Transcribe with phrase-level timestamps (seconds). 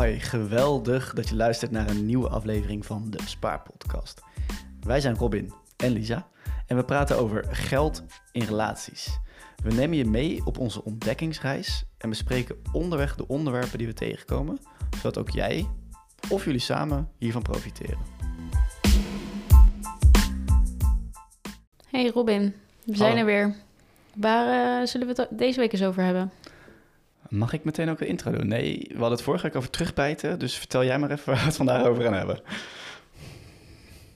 [0.00, 4.22] Hi, geweldig dat je luistert naar een nieuwe aflevering van de Spaarpodcast.
[4.80, 6.26] Wij zijn Robin en Lisa
[6.66, 9.18] en we praten over geld in relaties.
[9.62, 14.58] We nemen je mee op onze ontdekkingsreis en bespreken onderweg de onderwerpen die we tegenkomen,
[14.96, 15.66] zodat ook jij
[16.30, 17.98] of jullie samen hiervan profiteren.
[21.90, 22.54] Hey Robin,
[22.84, 23.20] we zijn Hallo.
[23.20, 23.54] er weer.
[24.14, 26.32] Waar eh, zullen we het deze week eens over hebben?
[27.28, 28.48] Mag ik meteen ook een intro doen?
[28.48, 31.44] Nee, we hadden het vorige week over terugbijten, dus vertel jij maar even waar we
[31.46, 32.40] het vandaag over gaan hebben.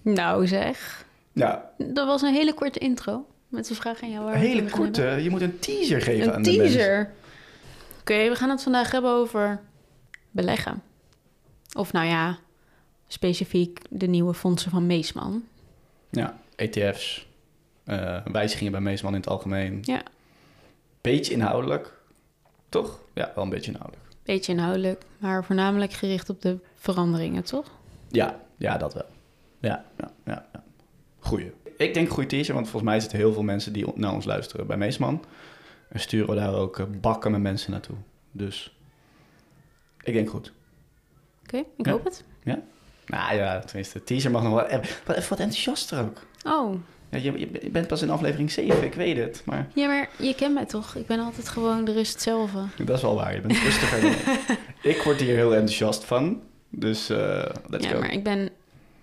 [0.03, 3.27] Nou zeg, Ja, dat was een hele korte intro.
[3.49, 6.37] Met de vraag aan jou waar een hele korte, je moet een teaser geven aan
[6.37, 6.77] Een de mensen.
[6.79, 7.11] teaser.
[8.01, 9.61] Oké, we gaan het vandaag hebben over
[10.31, 10.83] beleggen.
[11.77, 12.39] Of nou ja,
[13.09, 15.45] specifiek de nieuwe fondsen van Meesman.
[16.11, 17.27] Ja, ETF's,
[17.85, 19.79] eh, wijzigingen bij Meesman in het algemeen.
[19.83, 20.03] Ja.
[21.01, 22.00] Beetje inhoudelijk,
[22.71, 23.01] toch?
[23.15, 24.09] Ja, wel een beetje inhoudelijk.
[24.23, 27.67] Beetje inhoudelijk, maar voornamelijk gericht op de veranderingen, toch?
[28.09, 29.07] Ja, ja, dat wel.
[29.61, 30.47] Ja, ja, ja.
[30.53, 30.63] ja.
[31.19, 31.53] Goeie.
[31.77, 34.25] Ik denk een goede teaser, want volgens mij zitten heel veel mensen die naar ons
[34.25, 35.25] luisteren bij Meesman.
[35.89, 37.97] En sturen we daar ook eh, bakken met mensen naartoe.
[38.33, 38.77] Dus
[40.03, 40.53] ik denk goed.
[41.43, 41.91] Oké, ik Ja.
[41.93, 42.25] hoop het.
[43.07, 46.19] Nou ja, tenminste, de teaser mag nog wel even wat, even wat enthousiaster ook.
[46.47, 46.75] Oh,
[47.11, 49.43] Ja, je, bent pas in aflevering 7, ik weet het.
[49.45, 50.95] Maar ja, maar je kent mij toch?
[50.95, 52.65] Ik ben altijd gewoon de rust hetzelfde.
[52.85, 54.59] Dat is wel waar, je bent rustiger dan ik.
[54.97, 57.99] Ik word hier heel enthousiast van, dus eh let's ja, go.
[57.99, 58.49] maar ik ben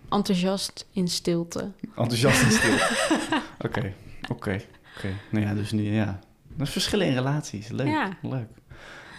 [0.09, 1.71] enthousiast in stilte.
[1.95, 2.73] Enthousiast en stil.
[3.65, 3.93] Oké,
[4.29, 4.61] oké,
[4.97, 5.09] oké.
[5.29, 6.19] Nou ja, dus nu, ja.
[6.55, 8.17] Dat is verschillen in relaties, leuk, Ja.
[8.21, 8.47] leuk.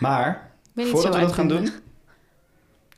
[0.01, 1.71] Maar, voordat we dat gaan doen,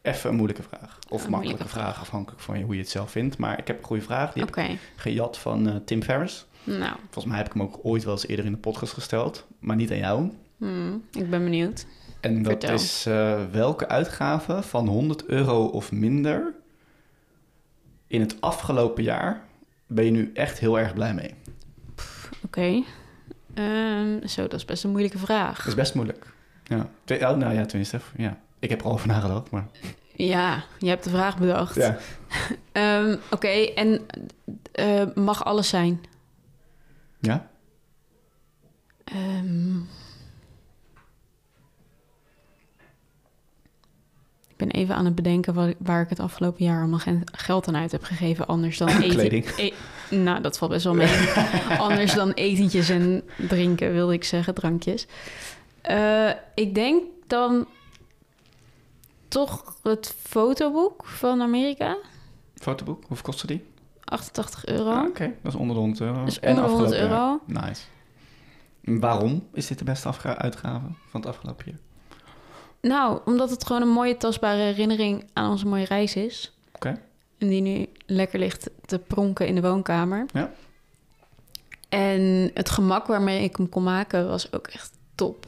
[0.03, 0.99] even een moeilijke vraag.
[1.09, 3.39] Of Een makkelijke vraag, afhankelijk van hoe je het zelf vindt.
[3.39, 6.47] Maar ik heb een goede vraag, die heb ik gejat van eh, Tim Ferriss.
[6.65, 9.47] nou, Volgens mij heb ik hem ook ooit wel eens eerder in de podcast gesteld,
[9.59, 10.31] maar niet aan jou.
[10.57, 11.87] hmm, ik ben benieuwd.
[12.21, 16.55] En dat is eh, welke uitgave van 100 euro of minder
[18.07, 19.45] in het afgelopen jaar
[19.87, 21.35] ben je nu echt heel erg blij mee?
[22.45, 22.83] Oké.
[23.55, 25.57] Ehm, zo, dat is best een moeilijke vraag.
[25.57, 26.27] Dat is best moeilijk.
[26.65, 26.89] Ja.
[27.05, 28.01] Twee- oh, nou ja, tenminste.
[28.17, 28.39] Ja.
[28.61, 29.67] Ik heb er al over nagedacht, maar...
[30.15, 31.75] Ja, je hebt de vraag bedacht.
[31.75, 31.99] Ja.
[32.73, 34.07] Ehm, Oké, en
[34.73, 36.01] eh, mag alles zijn?
[37.19, 37.49] Ja?
[39.05, 39.77] Ehm,
[44.49, 47.69] ik ben even aan het bedenken waar, waar ik het afgelopen jaar allemaal geen geld
[47.69, 48.47] aan uit heb gegeven.
[48.47, 49.09] Anders dan eten.
[49.09, 49.47] Kleding.
[49.57, 49.73] E-
[50.17, 51.17] nou, dat valt best wel mee.
[51.79, 55.07] anders dan etentjes en drinken, wilde ik zeggen, drankjes.
[55.81, 57.67] Eh, ik denk dan
[59.31, 61.97] toch het fotoboek van Amerika.
[62.55, 63.65] Fotoboek, hoeveel kostte die?
[64.05, 64.91] 88 euro.
[64.91, 66.15] Ah, Oké, dat is onder de 100 euro.
[66.15, 67.41] En onder de 100 afgelopen euro.
[67.47, 67.67] jaar.
[67.67, 67.83] Nice.
[68.85, 71.79] Waarom is dit de beste uitgave van het afgelopen jaar?
[72.81, 76.57] Nou, omdat het gewoon een mooie tastbare herinnering aan onze mooie reis is.
[76.75, 77.01] Oké.
[77.39, 80.27] En die nu lekker ligt te pronken in de woonkamer.
[80.33, 80.51] Ja.
[81.89, 85.47] En het gemak waarmee ik hem kon maken was ook echt top.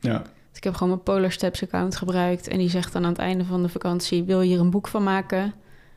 [0.00, 0.22] Ja.
[0.62, 2.48] Ik heb gewoon mijn Polar Steps account gebruikt.
[2.48, 4.24] En die zegt dan aan het einde van de vakantie...
[4.24, 5.54] wil je hier een boek van maken?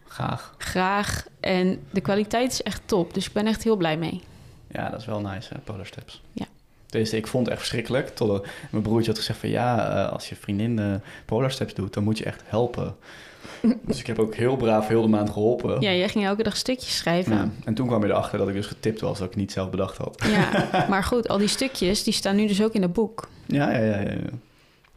[0.08, 0.56] Graag.
[0.58, 1.26] Graag.
[1.40, 3.14] En de kwaliteit is echt top.
[3.14, 4.22] Dus ik ben echt heel blij mee.
[4.72, 6.22] Ja, dat is wel nice, hè, Polar Steps.
[6.32, 6.46] Ja.
[6.86, 8.16] Dus ik vond het echt verschrikkelijk.
[8.16, 9.50] Totdat mijn broertje had gezegd van...
[9.50, 10.94] ja, eh, als je vriendin eh,
[11.26, 12.96] Polar Steps doet, dan moet je echt helpen.
[13.88, 15.82] dus ik heb ook heel braaf heel de maand geholpen.
[15.82, 17.36] Ja, jij ging elke dag stukjes schrijven.
[17.36, 19.20] Ja, En toen kwam je erachter dat ik dus getipt was...
[19.20, 20.24] dat ik niet zelf bedacht had.
[20.28, 23.28] Ja, maar goed, al die stukjes, die staan nu dus ook in het boek.
[23.46, 24.00] Ja, ja, ja.
[24.00, 24.12] ja.
[24.12, 24.18] ja.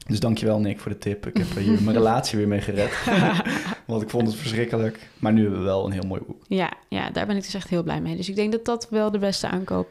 [0.09, 1.27] Dus dankjewel Nick voor de tip.
[1.27, 3.05] Ik heb hier mijn relatie weer mee gered.
[3.87, 5.11] Want ik vond het verschrikkelijk.
[5.19, 6.43] Maar nu hebben we wel een heel mooi boek.
[6.47, 8.17] Ja, ja, daar ben ik dus echt heel blij mee.
[8.17, 9.89] Dus ik denk dat dat wel de beste aankoop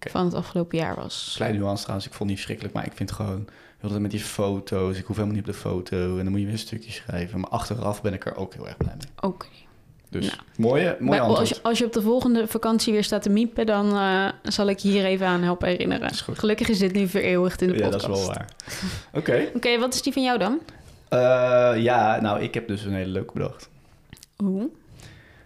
[0.00, 1.32] van het afgelopen jaar was.
[1.36, 2.74] Kleine nuance trouwens, ik vond het niet verschrikkelijk.
[2.74, 3.48] Maar ik vind gewoon...
[3.78, 4.98] Heel dat met die foto's.
[4.98, 5.96] Ik hoef helemaal niet op de foto.
[5.96, 7.40] En dan moet je weer een stukje schrijven.
[7.40, 9.30] Maar achteraf ben ik er ook heel erg blij mee.
[9.30, 9.46] Oké.
[10.10, 10.38] Dus Nou.
[10.56, 11.40] mooie, mooie antwoord.
[11.40, 14.68] Als je, als je op de volgende vakantie weer staat te miepen, dan eh, zal
[14.68, 16.10] ik hier even aan helpen herinneren.
[16.10, 16.20] Is.
[16.20, 18.06] Gelukkig is dit nu vereeuwigd in de ja, podcast.
[18.06, 18.48] dat is wel waar.
[19.12, 19.48] Oké.
[19.56, 20.58] Oké, wat is die van jou dan?
[21.08, 23.68] Eh, ja, nou, ik heb dus een hele leuke bedacht.
[24.42, 24.60] Oeh.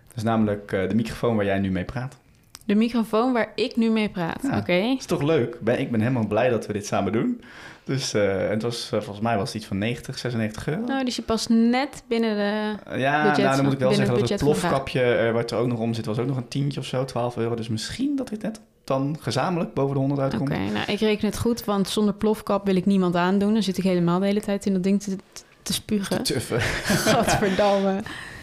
[0.09, 2.17] Dat is namelijk eh, de microfoon waar jij nu mee praat.
[2.65, 4.43] De microfoon waar ik nu mee praat.
[4.43, 4.59] Ja.
[4.59, 4.81] Oké.
[4.81, 5.61] Dat is toch leuk?
[5.61, 7.41] Ben, ik ben helemaal blij dat we dit samen doen.
[7.85, 10.85] Dus eh, het was, eh, volgens mij was het iets van 90, 96 euro.
[10.85, 12.91] Nou, dus je past net binnen de...
[12.91, 15.59] Eh, ja, budget nou, dan moet ik wel zeggen het dat het plofkapje wat er
[15.59, 17.55] ook nog om zit, was ook nog een tientje of zo, 12 euro.
[17.55, 20.73] Dus misschien dat dit net dan gezamenlijk boven de 100 Oké, uitkomt.
[20.73, 23.53] nou, ik reken het goed, want zonder plofkap wil ik niemand aandoen.
[23.53, 25.17] Dan zit ik helemaal de hele tijd in dat ding te,
[25.63, 26.23] te spugen.
[26.23, 26.61] Tuffen.
[27.11, 28.01] Gadverdamme.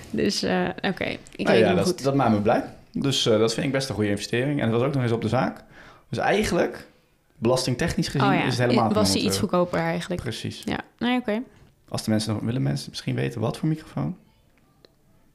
[0.09, 0.43] Dus,
[0.81, 1.05] oké,
[1.35, 2.03] ik Nou reken ja, dat, goed.
[2.03, 2.63] dat maakt me blij.
[2.91, 4.61] Dus dat vind ik best een goede investering.
[4.61, 5.63] En dat was ook nog eens op de zaak.
[6.09, 6.87] Dus eigenlijk,
[7.41, 10.21] belastingtechnisch gezien, oh ja, is het helemaal was die 100 iets goedkoper eigenlijk.
[10.21, 10.61] Precies.
[10.65, 11.41] Ja, nee, oké.
[11.89, 12.43] Als de mensen nog...
[12.43, 14.17] Willen mensen misschien weten wat voor microfoon?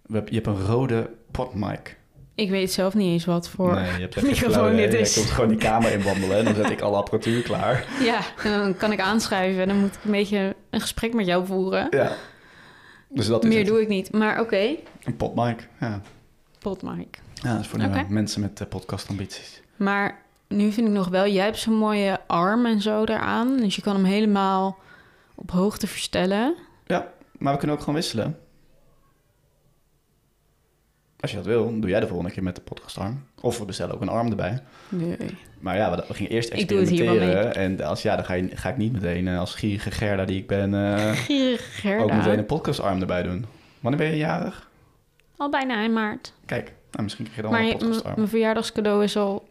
[0.08, 1.98] Je hebt een rode potmic.
[2.34, 5.14] Ik weet zelf niet eens wat voor nee, microfoon dit is.
[5.14, 7.86] Je komt gewoon die kamer in wandelen en dan zet ik alle apparatuur klaar.
[8.04, 11.26] Ja, en dan kan ik aanschuiven en dan moet ik een beetje een gesprek met
[11.26, 11.86] jou voeren.
[11.90, 12.12] Ja.
[13.08, 13.66] Dus dat is Meer het.
[13.66, 14.12] doe ik niet.
[14.12, 15.68] Maar oké, Een potmic.
[15.80, 16.00] Ja.
[16.58, 17.20] potmic.
[17.34, 19.62] ja, dat is voor mensen met uh, podcastambities.
[19.76, 23.56] Maar nu vind ik nog wel, jij hebt zo'n mooie arm en zo eraan.
[23.56, 24.78] Dus je kan hem helemaal
[25.34, 26.54] op hoogte verstellen.
[27.38, 28.38] Maar we kunnen ook gewoon wisselen.
[31.20, 33.24] Als je dat wil, doe jij de volgende keer met de podcastarm.
[33.40, 34.62] Of we bestellen ook een arm erbij.
[34.88, 35.16] Nee.
[35.58, 37.54] Maar ja, we, gingen eerst Ik doe het hier wel experimenteren.
[37.80, 40.38] En als, ja, dan ga, je, ga ik niet meteen eh, als gierige Gerda die
[40.38, 40.74] ik ben...
[40.74, 42.38] eh, Gierig ook meteen Gerda.
[42.38, 43.46] een podcastarm erbij doen.
[43.80, 44.70] Wanneer ben je jarig?
[45.36, 46.32] Al bijna in maart.
[46.46, 48.14] Kijk, nou, misschien krijg je dan Maar een podcastarm.
[48.16, 49.48] mijn verjaardagscadeau is al,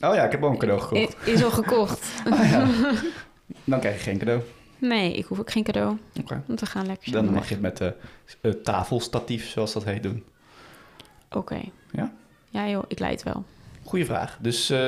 [0.00, 1.16] Oh ja, ik heb ook een cadeau gekocht.
[1.26, 2.06] i- is al gekocht.
[2.50, 2.68] Ja.
[3.64, 4.42] Dan krijg je geen cadeau.
[4.78, 5.98] Nee, ik hoef ook geen cadeau.
[6.20, 6.42] Oké.
[6.46, 7.94] Want we gaan lekker Dan mag je het met de
[8.40, 10.24] eh, tafelstatief, zoals dat heet, doen.
[11.30, 11.60] Oké.
[11.92, 12.12] Ja?
[12.50, 13.44] Ja joh, ik leid wel.
[13.84, 14.38] Goeie vraag.
[14.40, 14.78] Dus, eh,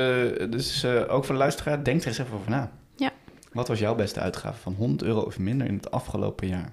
[0.49, 2.71] dus eh, ook voor de luisteraar, denk er eens even over na.
[2.95, 3.11] Ja.
[3.53, 6.71] Wat was jouw beste uitgave van 100 euro of minder in het afgelopen jaar?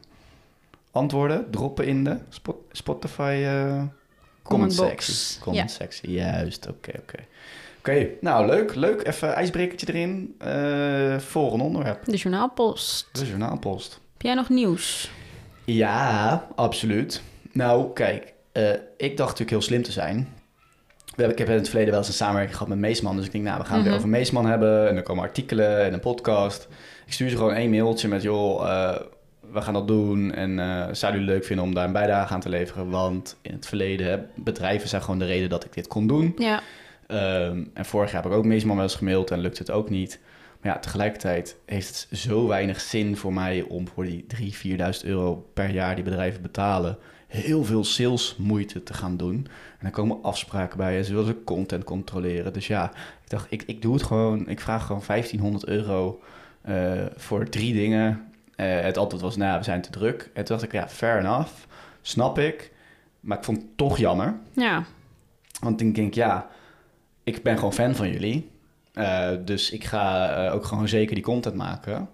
[0.91, 3.89] Antwoorden droppen in de Spot- Spotify eh, comment
[4.43, 5.39] Comment box.
[5.41, 6.69] Comment sectie, juist.
[6.69, 7.19] Oké, oké.
[7.83, 9.07] Oké, nou leuk, leuk.
[9.07, 12.05] Even ijsbrekertje erin eh, voor een onderwerp.
[12.05, 13.09] De journaalpost.
[13.13, 13.93] De journaalpost.
[14.13, 15.11] Heb jij nog nieuws?
[15.65, 17.23] Ja, absoluut.
[17.53, 20.17] Nou, kijk, eh, ik dacht natuurlijk heel slim te zijn.
[21.05, 23.17] We hebben, ik heb in het verleden wel eens een samenwerking gehad met Meesman.
[23.17, 24.01] Dus ik denk, nou, we gaan het weer Mhm.
[24.03, 24.89] over Meesman hebben.
[24.89, 26.69] En er komen artikelen en een podcast.
[27.07, 29.01] Ik stuur ze gewoon één mailtje met, joh, eh,
[29.53, 30.33] we gaan dat doen.
[30.35, 32.91] En eh zouden jullie het leuk vinden om daar een bijdrage aan te leveren?
[32.91, 36.35] Want in het verleden, bedrijven zijn gewoon de reden dat ik dit kon doen.
[36.39, 36.61] Ja.
[37.13, 39.91] Ehm, en vorig jaar heb ik ook Meesman wel eens gemaild en lukt het ook
[39.91, 40.21] niet.
[40.61, 44.57] Maar ja, tegelijkertijd heeft het zo weinig zin voor mij om voor die 3.000,
[45.03, 49.35] 4.000 euro per jaar die bedrijven betalen, heel veel salesmoeite te gaan doen.
[49.35, 52.53] En dan komen afspraken bij en ze willen ze content controleren.
[52.53, 52.91] Dus ja,
[53.25, 54.49] ik dacht, ik, ik doe het gewoon.
[54.49, 56.21] Ik vraag gewoon 1500 euro
[56.63, 58.31] eh, voor drie dingen.
[58.57, 60.31] Eh, het antwoord was, nou, we zijn te druk.
[60.35, 61.53] En toen dacht ik, ja, fair enough,
[62.03, 62.73] snap ik.
[63.21, 64.35] Maar ik vond het toch jammer.
[64.53, 64.85] Ja.
[65.61, 66.49] Want ik denk, ja,
[67.25, 68.51] ik ben gewoon fan van jullie.
[68.93, 72.09] Eh, dus ik ga eh, ook gewoon zeker die content maken.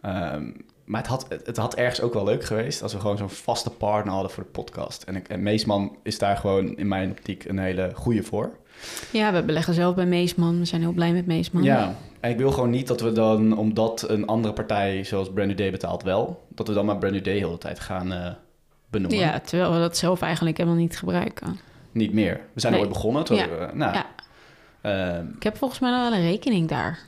[0.00, 0.50] Ehm,
[0.84, 3.70] maar het had, het, had ergens ook wel leuk geweest als we gewoon zo'n vaste
[3.70, 5.02] partner hadden voor de podcast.
[5.02, 8.56] En, ik, en Meesman is daar gewoon in mijn optiek een hele goede voor.
[9.12, 10.58] Ja, we beleggen zelf bij Meesman.
[10.58, 11.62] We zijn heel blij met Meesman.
[11.62, 15.48] Ja, en ik wil gewoon niet dat we dan, omdat een andere partij zoals Brand
[15.48, 18.12] New Day betaalt wel, dat we dan maar Brand New Day de hele tijd gaan
[18.12, 18.30] eh,
[18.90, 19.18] benoemen.
[19.18, 21.58] Ja, terwijl we dat zelf eigenlijk helemaal niet gebruiken.
[21.92, 22.40] Niet meer.
[22.52, 22.82] We zijn Nee.
[22.82, 23.24] ooit begonnen.
[23.24, 23.48] Toen Ja.
[23.48, 24.06] we, nou, Ja.
[24.82, 26.98] Ehm, Ik heb volgens mij nog wel een rekening daar.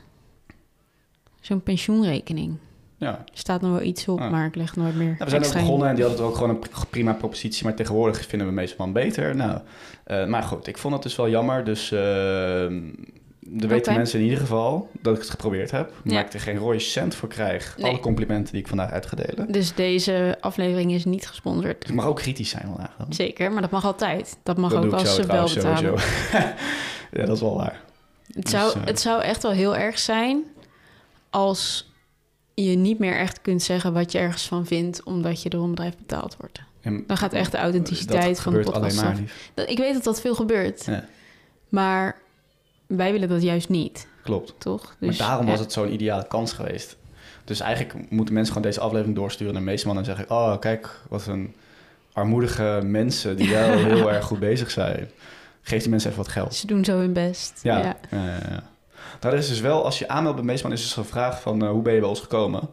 [1.41, 2.57] Zo'n pensioenrekening.
[2.97, 3.09] ja.
[3.11, 4.31] Er staat nog wel iets op, Ah.
[4.31, 6.49] maar ik leg nooit meer Nou, we zijn ook begonnen en die hadden ook gewoon
[6.49, 9.35] een pr- prima propositie, maar tegenwoordig vinden we meestal beter.
[9.35, 9.59] Nou,
[10.03, 11.63] eh, maar goed, ik vond het dus wel jammer.
[11.63, 12.71] Dus eh
[13.59, 15.93] er weten mensen in ieder geval dat ik het geprobeerd heb.
[16.03, 16.19] Maar Ja.
[16.25, 17.75] ik er geen rode cent voor krijg.
[17.77, 17.89] Nee.
[17.91, 19.51] Alle complimenten die ik vandaag uit ga delen.
[19.51, 21.81] Dus deze aflevering is niet gesponsord.
[21.81, 23.13] Dus ik mag ook kritisch zijn vandaag dan.
[23.13, 24.37] Zeker, maar dat mag altijd.
[24.43, 25.93] Dat mag dat ook als ze wel betalen.
[27.11, 27.81] ja, dat is wel waar.
[28.33, 30.43] Het zou, Dus, eh, het zou echt wel heel erg zijn
[31.29, 31.91] als
[32.53, 35.69] je niet meer echt kunt zeggen wat je ergens van vindt, omdat je door een
[35.69, 36.61] bedrijf betaald wordt.
[36.81, 39.21] En Dan gaat echt de authenticiteit dat van de podcast alleen maar
[39.55, 39.69] niet.
[39.69, 41.05] Ik weet dat dat veel gebeurt, Ja,
[41.69, 42.21] maar
[42.87, 44.53] wij willen dat juist niet, klopt.
[44.57, 44.95] toch?
[44.99, 45.51] maar daarom ja.
[45.51, 46.97] was het zo'n ideale kans geweest.
[47.43, 50.29] Dus eigenlijk moeten mensen gewoon deze aflevering doorsturen naar Meesman en zeggen...
[50.29, 51.55] oh, kijk, wat een
[52.13, 55.09] armoedige mensen die wel heel erg goed bezig zijn.
[55.67, 56.55] Geef die mensen even wat geld.
[56.55, 57.59] Ze doen zo hun best.
[57.63, 57.97] Ja, Ja.
[58.11, 58.25] ja.
[58.25, 58.63] ja, ja.
[59.21, 61.63] Nou, is dus wel, als je aanmeldt bij Meesman, is dus een vraag van...
[61.63, 62.69] eh, hoe ben je bij ons gekomen?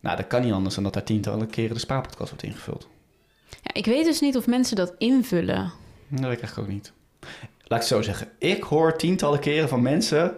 [0.00, 2.88] Nou, dat kan niet anders dan dat daar tientallen keren de spaarpodcast wordt ingevuld.
[3.62, 5.72] Ja, ik weet dus niet of mensen dat invullen.
[6.08, 6.92] Dat weet ik eigenlijk ook niet.
[7.58, 8.28] Laat ik het zo zeggen.
[8.38, 10.34] Ik hoor tientallen keren van mensen...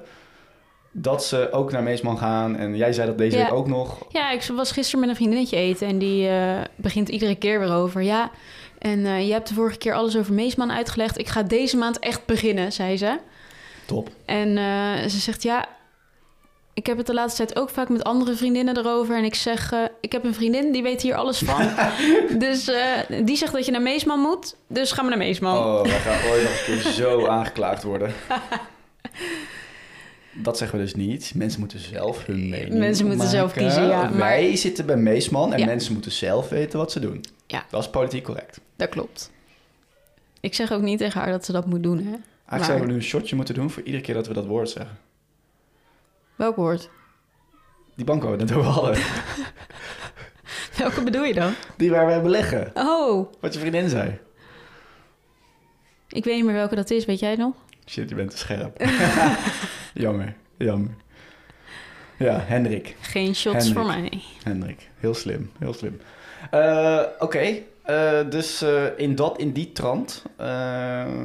[0.92, 2.56] dat ze ook naar Meesman gaan.
[2.56, 3.42] En jij zei dat deze Ja.
[3.44, 4.06] week ook nog.
[4.08, 7.72] Ja, ik was gisteren met een vriendinnetje eten en die eh, begint iedere keer weer
[7.72, 8.02] over.
[8.02, 8.30] Ja,
[8.78, 11.18] en eh, je hebt de vorige keer alles over Meesman uitgelegd.
[11.18, 13.18] Ik ga deze maand echt beginnen, zei ze.
[13.84, 14.08] Top.
[14.24, 15.68] En eh, ze zegt, ja,
[16.74, 19.16] ik heb het de laatste tijd ook vaak met andere vriendinnen erover.
[19.16, 21.68] En ik zeg, eh, ik heb een vriendin, die weet hier alles van.
[22.38, 22.70] dus
[23.24, 25.56] die zegt dat je naar Meesman moet, dus ga maar naar Meesman.
[25.58, 28.12] Oh, wij gaan ooit nog een keer zo aangeklaagd worden.
[30.38, 31.32] Dat zeggen we dus niet.
[31.34, 35.52] Mensen moeten zelf hun mening Mensen moeten zelf kiezen, ja, maar- Wij zitten bij Meesman
[35.52, 35.66] en Ja.
[35.66, 37.24] mensen moeten zelf weten wat ze doen.
[37.46, 37.64] Ja.
[37.70, 38.60] Dat is politiek correct.
[38.76, 39.30] Dat klopt.
[40.40, 42.02] Ik zeg ook niet tegen haar dat ze dat moet doen, hè.
[42.04, 44.46] Eigenlijk Maar- zouden we nu een shotje moeten doen voor iedere keer dat we dat
[44.46, 44.98] woord zeggen.
[46.36, 46.90] Welk woord?
[47.94, 49.02] Die bank waar we het net over hadden.
[50.78, 51.54] Welke bedoel je dan?
[51.76, 52.70] Die waar wij beleggen.
[52.74, 54.18] Oh, Wat je vriendin zei.
[56.08, 57.04] ik weet niet meer welke dat is.
[57.04, 57.54] Weet jij nog?
[57.86, 58.84] Shit, je bent te scherp.
[59.94, 60.90] jammer, jammer.
[62.18, 62.96] Ja, Hendrik.
[63.00, 64.22] Geen shots voor mij.
[64.42, 64.88] Hendrik.
[64.98, 66.00] Heel slim, heel slim.
[66.50, 70.24] Eh, Oké, eh, dus eh, in, dat, in die trant,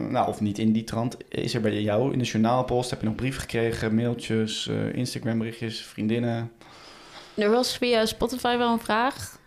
[0.10, 3.08] nou of niet in die trant, is er bij jou in de journaalpost, heb je
[3.08, 6.52] nog brieven gekregen, mailtjes, Instagram berichtjes, vriendinnen?
[7.34, 9.40] Er was via Spotify wel een vraag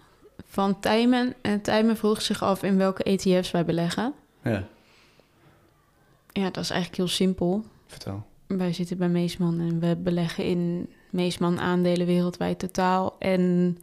[0.47, 1.35] van Tijmen.
[1.41, 4.15] En Tijmen vroeg zich af in welke ETF's wij beleggen.
[4.43, 4.65] Ja,
[6.33, 7.65] Ja, dat is eigenlijk heel simpel.
[7.87, 8.27] vertel.
[8.47, 13.79] Wij zitten bij Meesman en we beleggen in Meesman aandelen wereldwijd totaal en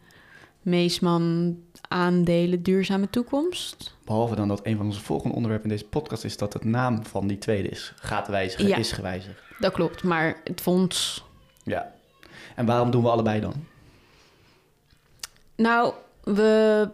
[0.61, 3.95] Meesman aandelen duurzame toekomst.
[4.05, 7.05] Behalve dan dat een van onze volgende onderwerpen in deze podcast is dat het naam
[7.05, 7.93] van die tweede is.
[7.95, 8.75] Gaat wijzigen, Ja.
[8.77, 9.39] is gewijzigd.
[9.59, 11.23] Dat klopt, maar het fonds.
[11.63, 11.91] Ja.
[12.55, 13.53] En waarom doen we allebei dan?
[15.55, 16.89] Nou, we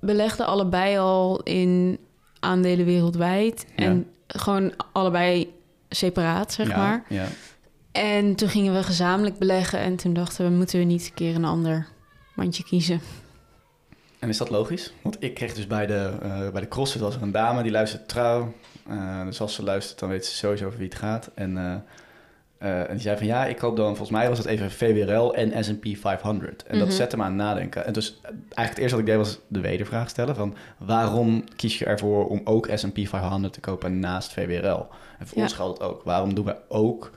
[0.00, 1.98] belegden allebei al in
[2.40, 3.84] aandelen wereldwijd Ja.
[3.84, 5.52] en gewoon allebei
[5.88, 7.04] separaat, zeg ja, maar.
[7.08, 7.26] Ja.
[7.92, 11.34] En toen gingen we gezamenlijk beleggen en toen dachten we, moeten we niet een keer
[11.34, 11.86] een ander
[12.38, 13.00] mandje kiezen.
[14.18, 14.92] En is dat logisch?
[15.02, 17.72] Want ik kreeg dus bij de, eh, bij de CrossFit was er een dame die
[17.72, 18.54] luistert trouw.
[18.88, 21.30] Eh, dus als ze luistert, dan weet ze sowieso over wie het gaat.
[21.34, 21.74] En, eh,
[22.58, 25.34] eh, en die zei van ja, ik koop dan, volgens mij was het even VWRL
[25.34, 26.62] en S&P 500.
[26.62, 26.96] En dat Mhm.
[26.96, 27.86] zette me aan het nadenken.
[27.86, 31.78] En dus eigenlijk het eerste wat ik deed was de wedervraag stellen van waarom kies
[31.78, 34.86] je ervoor om ook S&P 500 te kopen naast VWRL?
[35.18, 35.42] En voor Ja.
[35.42, 36.02] ons geldt het ook.
[36.02, 37.10] Waarom doen we ook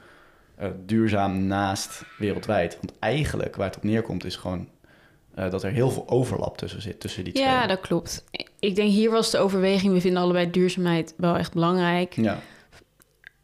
[0.55, 2.77] eh, duurzaam naast wereldwijd?
[2.81, 4.67] Want eigenlijk waar het op neerkomt is gewoon
[5.35, 7.45] eh, dat er heel veel overlap tussen zit, tussen die twee.
[7.45, 8.23] Ja, dat klopt.
[8.59, 12.13] Ik denk hier was de overweging, we vinden allebei duurzaamheid wel echt belangrijk.
[12.15, 12.39] Ja,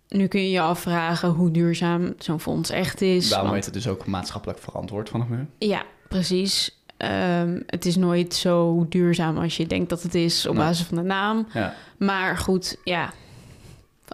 [0.09, 3.29] Nu kun je je afvragen hoe duurzaam zo'n fonds echt is.
[3.29, 5.45] daarom want- heet het dus ook maatschappelijk verantwoord vanaf nu.
[5.57, 6.75] Ja, precies.
[6.97, 10.63] Ehm, het is nooit zo duurzaam als je denkt dat het is op Nee.
[10.63, 11.47] basis van de naam.
[11.53, 13.13] Ja, Maar goed, ja.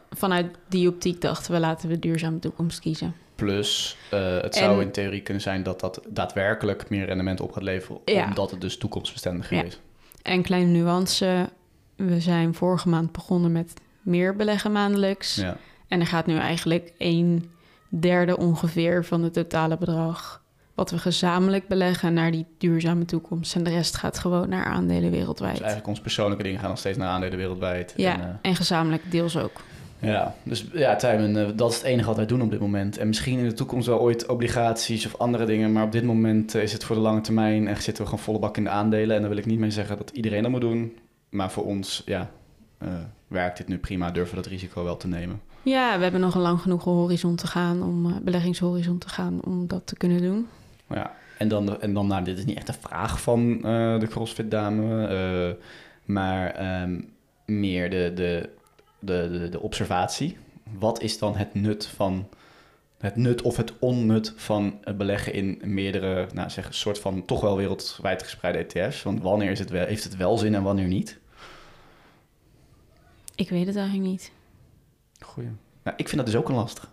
[0.09, 3.15] Vanuit die optiek dachten we, laten we duurzame toekomst kiezen.
[3.35, 7.51] Plus eh, het zou En- in theorie kunnen zijn dat dat daadwerkelijk meer rendement op
[7.51, 8.25] gaat leveren, Ja.
[8.25, 9.63] omdat het dus toekomstbestendiger Ja.
[9.63, 9.79] is.
[10.21, 11.49] En kleine nuance,
[11.95, 15.35] we zijn vorige maand begonnen met meer beleggen maandelijks.
[15.35, 15.57] Ja.
[15.87, 17.49] En er gaat nu eigenlijk een
[17.89, 20.41] derde ongeveer van het totale bedrag...
[20.75, 23.55] wat we gezamenlijk beleggen naar die duurzame toekomst.
[23.55, 25.51] En de rest gaat gewoon naar aandelen wereldwijd.
[25.51, 27.93] Dus eigenlijk onze persoonlijke dingen gaan nog steeds naar aandelen wereldwijd.
[27.95, 29.61] ja, En, eh, en gezamenlijk deels ook.
[30.03, 32.97] Ja, dus ja, Tijmen, eh, dat is het enige wat wij doen op dit moment.
[32.97, 36.55] En misschien in de toekomst wel ooit obligaties of andere dingen, maar op dit moment
[36.55, 38.69] eh, is het voor de lange termijn en zitten we gewoon volle bak in de
[38.69, 39.15] aandelen.
[39.15, 40.97] En daar wil ik niet mee zeggen dat iedereen dat moet doen,
[41.29, 42.29] maar voor ons, ja,
[42.77, 42.87] eh,
[43.27, 45.41] werkt dit nu prima, durven we dat risico wel te nemen.
[45.63, 49.67] Ja, we hebben nog een lang genoeg horizon te gaan om beleggingshorizon te gaan om
[49.67, 50.47] dat te kunnen doen.
[50.89, 53.57] Ja, en dan, en dan nou, dit is niet echt een vraag van
[53.99, 55.65] de CrossFit-dame, eh,
[56.05, 57.01] maar ehm,
[57.45, 58.49] meer de, de,
[59.05, 60.37] de, de, de observatie.
[60.77, 62.29] Wat is dan het nut van
[62.97, 67.25] het nut of het onnut van het beleggen in meerdere, nou zeg, een soort van
[67.25, 69.03] toch wel wereldwijd gespreide ETF's?
[69.03, 71.19] Want wanneer is het wel, heeft het wel zin en wanneer niet?
[73.35, 74.31] Ik weet het eigenlijk niet.
[75.19, 75.49] Goeie.
[75.83, 76.91] Nou, ik vind dat dus ook een lastig.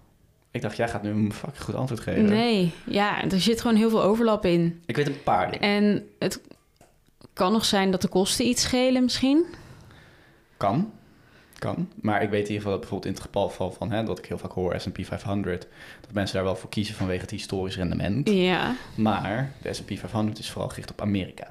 [0.50, 2.24] Ik dacht, jij gaat nu een fucking goed antwoord geven.
[2.24, 4.82] Nee, ja, er zit gewoon heel veel overlap in.
[4.86, 5.68] Ik weet een paar dingen.
[5.68, 6.40] En het
[7.32, 9.46] kan nog zijn dat de kosten iets schelen misschien.
[10.56, 10.92] Kan.
[11.60, 11.88] Kan.
[12.00, 14.26] Maar ik weet in ieder geval dat bijvoorbeeld in het geval van, hè, dat ik
[14.26, 15.66] heel vaak hoor S&P 500,
[16.00, 18.28] dat mensen daar wel voor kiezen vanwege het historisch rendement.
[18.30, 21.48] Ja, Maar de S&P 500 is vooral gericht op Amerika.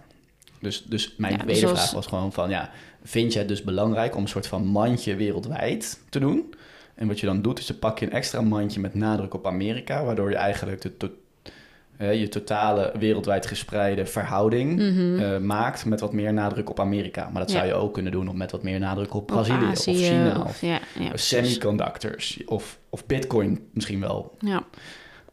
[0.59, 2.69] Dus, dus mijn Ja, dus wedervraag als- was gewoon van, ja,
[3.03, 6.53] vind jij het dus belangrijk om een soort van mandje wereldwijd te doen?
[6.95, 9.47] En wat je dan doet, is dan pak je een extra mandje met nadruk op
[9.47, 11.11] Amerika, waardoor je eigenlijk de,
[12.07, 15.19] je totale wereldwijd gespreide verhouding mhm.
[15.19, 17.29] eh, maakt met wat meer nadruk op Amerika.
[17.29, 19.71] Maar dat zou je ook kunnen doen met wat meer nadruk op Of Brazilië of,
[19.71, 20.79] Azië, China of, Of, ja,
[21.13, 24.35] semiconductors of, of bitcoin misschien wel.
[24.39, 24.63] ja.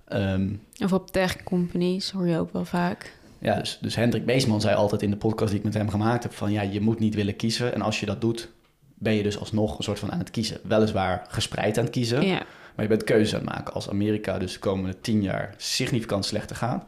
[0.08, 0.48] Ehm,
[0.82, 3.12] Of op tech companies hoor je ook wel vaak.
[3.38, 6.22] ja, dus, dus Hendrik Beesman zei altijd in de podcast die ik met hem gemaakt
[6.22, 7.74] heb van ja, je moet niet willen kiezen.
[7.74, 8.48] En als je dat doet,
[8.94, 10.58] ben je dus alsnog een soort van aan het kiezen.
[10.62, 12.42] Weliswaar gespreid aan het kiezen, Ja,
[12.76, 13.74] maar je bent keuzes aan het maken.
[13.74, 16.84] Als Amerika dus de komende tien jaar significant slechter gaat,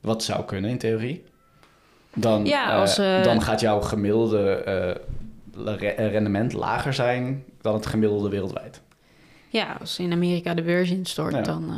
[0.00, 1.24] wat zou kunnen in theorie,
[2.14, 7.74] dan, Ja, eh, als, eh, dan gaat jouw gemiddelde eh, re- rendement lager zijn dan
[7.74, 8.80] het gemiddelde wereldwijd.
[9.48, 11.40] ja als in Amerika de beurs instort, Ja.
[11.42, 11.72] dan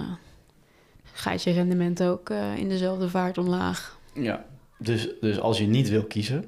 [1.13, 3.99] gaat je rendement ook in dezelfde vaart omlaag.
[4.15, 4.45] Ja,
[4.79, 6.45] dus, dus als je niet wil kiezen,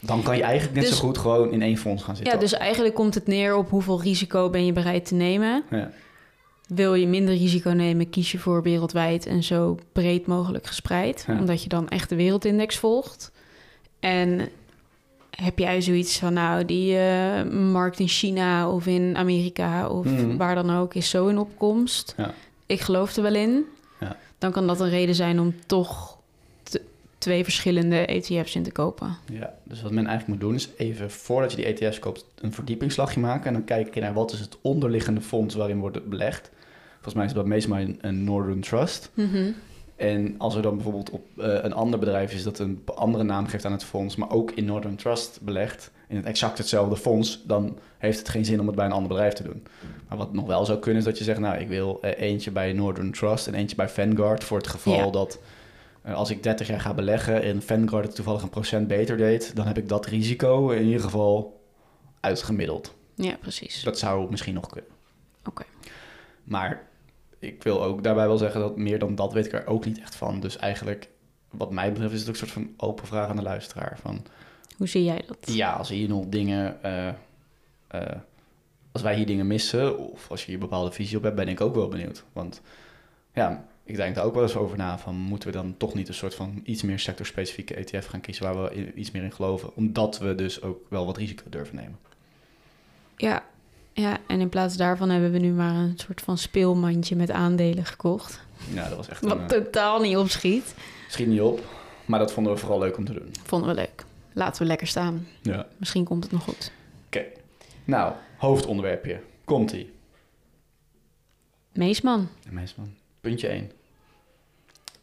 [0.00, 2.34] dan kan je eigenlijk net Dus- zo goed gewoon in één fonds gaan zitten.
[2.34, 5.62] Ja, dus eigenlijk komt het neer op hoeveel risico ben je bereid te nemen.
[5.70, 5.90] Ja.
[6.66, 11.24] Wil je minder risico nemen, kies je voor wereldwijd en zo breed mogelijk gespreid.
[11.26, 11.38] Ja.
[11.38, 13.30] Omdat je dan echt de wereldindex volgt.
[14.00, 14.48] En
[15.30, 20.36] heb jij zoiets van, nou, die eh, markt in China of in Amerika of Mhm.
[20.36, 22.14] waar dan ook is zo in opkomst.
[22.16, 22.34] Ja.
[22.66, 23.64] Ik geloof er wel in.
[24.00, 24.16] Ja.
[24.38, 26.17] Dan kan dat een reden zijn om toch
[27.28, 29.16] twee verschillende ETF's in te kopen.
[29.32, 32.52] Ja, dus wat men eigenlijk moet doen is even voordat je die ETF's koopt een
[32.52, 33.46] verdiepingsslagje maken.
[33.46, 36.50] En dan kijk je naar wat is het onderliggende fonds waarin wordt het belegd.
[36.94, 39.10] Volgens mij is dat meestal een, een Northern Trust.
[39.96, 43.46] En als er dan bijvoorbeeld op eh, een ander bedrijf is dat een andere naam
[43.46, 47.42] geeft aan het fonds, maar ook in Northern Trust belegt, in het exact hetzelfde fonds,
[47.46, 49.62] dan heeft het geen zin om het bij een ander bedrijf te doen.
[50.08, 52.50] Maar wat nog wel zou kunnen is dat je zegt, nou, ik wil eh, eentje
[52.50, 55.10] bij Northern Trust en eentje bij Vanguard voor het geval Ja.
[55.10, 55.38] dat
[56.14, 59.66] als ik 30 jaar ga beleggen en Vanguard het toevallig een procent beter deed, dan
[59.66, 61.60] heb ik dat risico in ieder geval
[62.20, 62.94] uitgemiddeld.
[63.14, 63.82] Ja, precies.
[63.82, 64.90] Dat zou misschien nog kunnen.
[65.44, 65.64] Oké.
[66.44, 66.86] Maar
[67.38, 70.00] ik wil ook daarbij wel zeggen dat meer dan dat weet ik er ook niet
[70.00, 70.40] echt van.
[70.40, 71.08] Dus eigenlijk,
[71.50, 73.98] wat mij betreft, is het ook een soort van open vraag aan de luisteraar.
[74.02, 74.24] Van
[74.76, 75.36] Hoe zie jij dat?
[75.40, 76.82] ja, als hier nog dingen.
[76.82, 77.08] eh,
[77.88, 78.16] eh,
[78.92, 81.60] als wij hier dingen missen, of als je hier bepaalde visie op hebt, ben ik
[81.60, 82.24] ook wel benieuwd.
[82.32, 82.60] Want
[83.34, 84.98] ja, ik denk daar ook wel eens over na.
[84.98, 88.44] Van moeten we dan toch niet een soort van iets meer sectorspecifieke ETF gaan kiezen
[88.44, 89.74] waar we iets meer in geloven?
[89.76, 91.98] Omdat we dus ook wel wat risico durven nemen.
[93.16, 93.44] Ja.
[93.92, 97.84] ja, en in plaats daarvan hebben we nu maar een soort van speelmandje met aandelen
[97.84, 98.40] gekocht.
[98.74, 100.74] Ja, dat was echt een, Wat eh, totaal niet opschiet.
[101.08, 101.64] schiet niet op.
[102.04, 103.32] Maar dat vonden we vooral leuk om te doen.
[103.44, 104.04] Vonden we leuk.
[104.32, 105.26] Laten we lekker staan.
[105.42, 105.66] Ja.
[105.76, 106.72] Misschien komt het nog goed.
[107.84, 109.20] Nou, hoofdonderwerpje.
[109.44, 109.92] Komt-ie.
[111.72, 112.28] Meesman.
[112.50, 112.94] Meesman.
[113.20, 113.70] Puntje 1.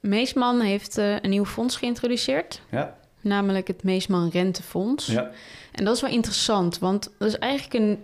[0.06, 2.62] Meesman heeft eh, een nieuw fonds geïntroduceerd.
[2.72, 2.98] Ja.
[3.22, 5.06] Namelijk het Meesman Rentefonds.
[5.06, 5.32] Ja.
[5.72, 8.00] En dat is wel interessant, want dat is eigenlijk een...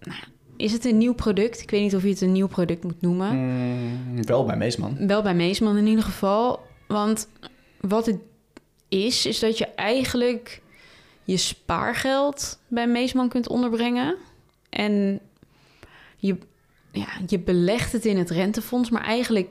[0.00, 0.20] nou,
[0.56, 1.62] is het een nieuw product?
[1.62, 3.36] Ik weet niet of je het een nieuw product moet noemen.
[3.36, 5.06] Mm, wel bij Meesman.
[5.06, 6.60] Wel bij Meesman in ieder geval.
[6.86, 7.28] Want
[7.80, 8.18] wat het
[8.88, 10.62] is, is dat je eigenlijk
[11.24, 14.16] je spaargeld bij Meesman kunt onderbrengen.
[14.70, 15.20] En
[16.16, 16.36] je,
[16.92, 19.48] ja, je belegt het in het rentefonds, maar eigenlijk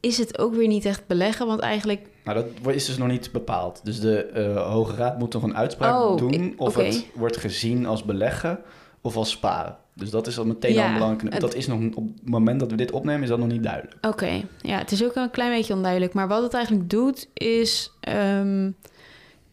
[0.00, 2.08] is het ook weer niet echt beleggen, want eigenlijk...
[2.24, 3.80] Nou, dat is dus nog niet bepaald.
[3.84, 7.86] Dus de eh, Hoge Raad moet nog een uitspraak Oh, doen of het wordt gezien
[7.86, 8.58] als beleggen
[9.00, 9.76] of als sparen.
[9.94, 11.32] Dus dat is al meteen Ja, al belangrijk.
[11.32, 13.62] het- Dat is nog op het moment dat we dit opnemen, is dat nog niet
[13.62, 13.94] duidelijk.
[14.06, 16.12] Oké, ja, het is ook een klein beetje onduidelijk.
[16.12, 17.92] Maar wat het eigenlijk doet, is...
[18.00, 18.70] ehm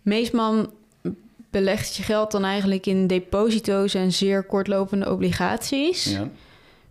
[0.02, 0.72] Meesman
[1.50, 6.04] belegt je geld dan eigenlijk in deposito's en zeer kortlopende obligaties.
[6.04, 6.30] Ja.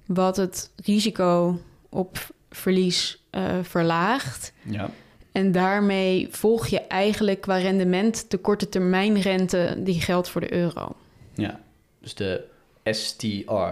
[0.06, 2.18] Wat het risico op
[2.50, 4.52] verlies eh, verlaagt.
[4.62, 4.90] ja.
[5.32, 10.52] En daarmee volg je eigenlijk qua rendement de korte termijn rente die geldt voor de
[10.52, 10.96] euro.
[11.34, 11.60] Ja.
[12.00, 12.44] Dus de
[12.84, 13.26] STR,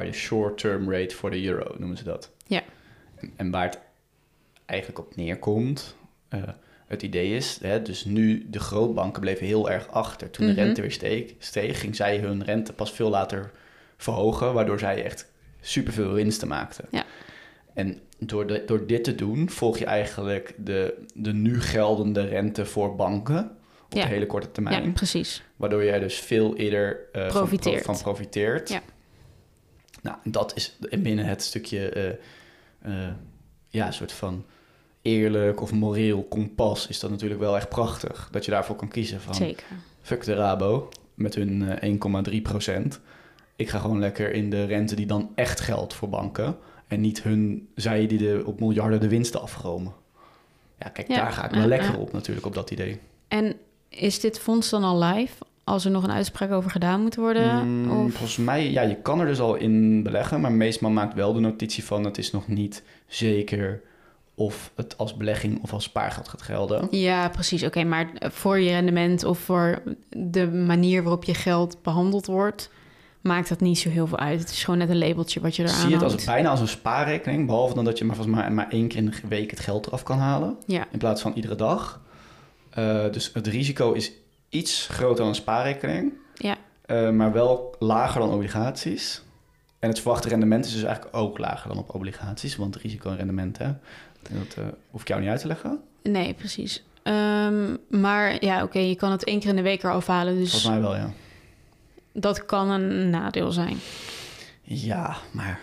[0.04, 2.30] de Short Term Rate for the Euro, noemen ze dat.
[2.46, 2.62] Ja.
[3.14, 3.78] En, en waar het
[4.66, 5.96] eigenlijk op neerkomt,
[6.28, 6.42] eh,
[6.86, 10.30] het idee is, hè, dus nu de grootbanken bleven heel erg achter.
[10.30, 10.54] Toen Mhm.
[10.54, 13.50] de rente weer steeg, steeg, ging zij hun rente pas veel later
[13.96, 16.84] verhogen, waardoor zij echt superveel winsten maakten.
[16.90, 17.04] Ja.
[17.74, 22.66] En door, de, door dit te doen, volg je eigenlijk de, de nu geldende rente
[22.66, 24.02] voor banken op Ja.
[24.02, 24.84] de hele korte termijn.
[24.84, 25.42] Ja, precies.
[25.56, 27.84] Waardoor jij dus veel eerder eh, Profiteert.
[27.84, 28.68] Van, profiteert.
[28.68, 28.82] Ja.
[30.02, 32.08] Nou, dat is binnen het stukje, eh,
[32.82, 33.12] eh,
[33.68, 34.44] ja, soort van
[35.02, 38.28] eerlijk of moreel kompas is dat natuurlijk wel echt prachtig.
[38.30, 39.66] Dat je daarvoor kan kiezen van, Zeker.
[40.02, 41.90] fuck de Rabo met hun eh,
[42.34, 43.00] 1,3 procent.
[43.56, 46.56] Ik ga gewoon lekker in de rente die dan echt geldt voor banken.
[46.94, 49.92] En niet hun, zij die de, op miljarden de winsten afromen.
[50.78, 52.98] Ja, kijk, Ja, daar ga ik ja, wel lekker op natuurlijk, op dat idee.
[53.28, 53.54] En
[53.88, 55.44] is dit fonds dan al live?
[55.64, 57.68] Als er nog een uitspraak over gedaan moet worden?
[57.68, 58.12] Mm, of...
[58.12, 61.40] Volgens mij, ja, je kan er dus al in beleggen, maar Meesman maakt wel de
[61.40, 63.80] notitie van het is nog niet zeker
[64.34, 66.88] of het als belegging of als spaargeld gaat gelden.
[66.90, 67.62] Ja, precies.
[67.62, 72.70] Oké, maar voor je rendement of voor de manier waarop je geld behandeld wordt,
[73.24, 74.40] maakt dat niet zo heel veel uit.
[74.40, 76.60] Het is gewoon net een labeltje wat je eraan Zie je het als, bijna als
[76.60, 79.50] een spaarrekening, behalve dan dat je maar volgens mij maar één keer in de week
[79.50, 82.00] het geld eraf kan halen, Ja, in plaats van iedere dag.
[82.70, 84.12] Eh, dus het risico is
[84.48, 86.56] iets groter dan een spaarrekening, ja,
[86.86, 89.22] eh, maar wel lager dan obligaties.
[89.78, 93.16] En het verwachte rendement is dus eigenlijk ook lager dan op obligaties, want risico en
[93.16, 93.66] rendement, hè,
[94.22, 95.80] dat eh, hoef ik jou niet uit te leggen.
[96.02, 96.84] nee, precies.
[97.02, 100.50] Ehm, maar ja, oké, je kan het één keer in de week eraf halen, dus
[100.50, 101.12] Volgens mij wel, ja.
[102.14, 103.76] Dat kan een nadeel zijn.
[104.62, 105.60] Ja, maar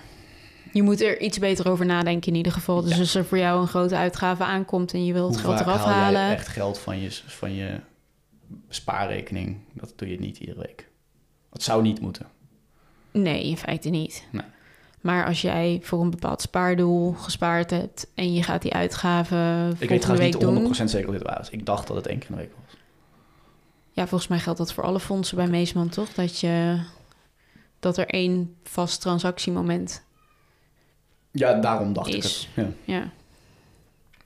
[0.73, 2.81] Je moet er iets beter over nadenken in ieder geval.
[2.81, 2.99] Dus Ja.
[2.99, 5.77] als er voor jou een grote uitgave aankomt en je wilt het geld vaak eraf
[5.83, 7.79] haal jij halen, echt geld van je, van je
[8.69, 9.57] spaarrekening?
[9.73, 10.87] Dat doe je niet iedere week.
[11.51, 12.25] Dat zou niet moeten.
[13.11, 14.23] nee, in feite niet.
[14.31, 14.43] Nee.
[15.01, 19.89] Maar als jij voor een bepaald spaardoel gespaard hebt en je gaat die uitgaven Ik
[19.89, 20.55] weet trouwens niet doen.
[20.55, 21.49] 100% zeker of dit waar is.
[21.49, 22.60] Ik dacht dat het één keer in de week was.
[23.91, 26.09] Ja, volgens mij geldt dat voor alle fondsen bij Meesman, toch?
[26.13, 26.81] Dat, je,
[27.79, 30.03] dat er één vast transactiemoment
[31.31, 32.49] Ja, daarom dacht ik is.
[32.53, 32.65] het.
[32.65, 32.93] Ja.
[32.93, 33.09] Ja.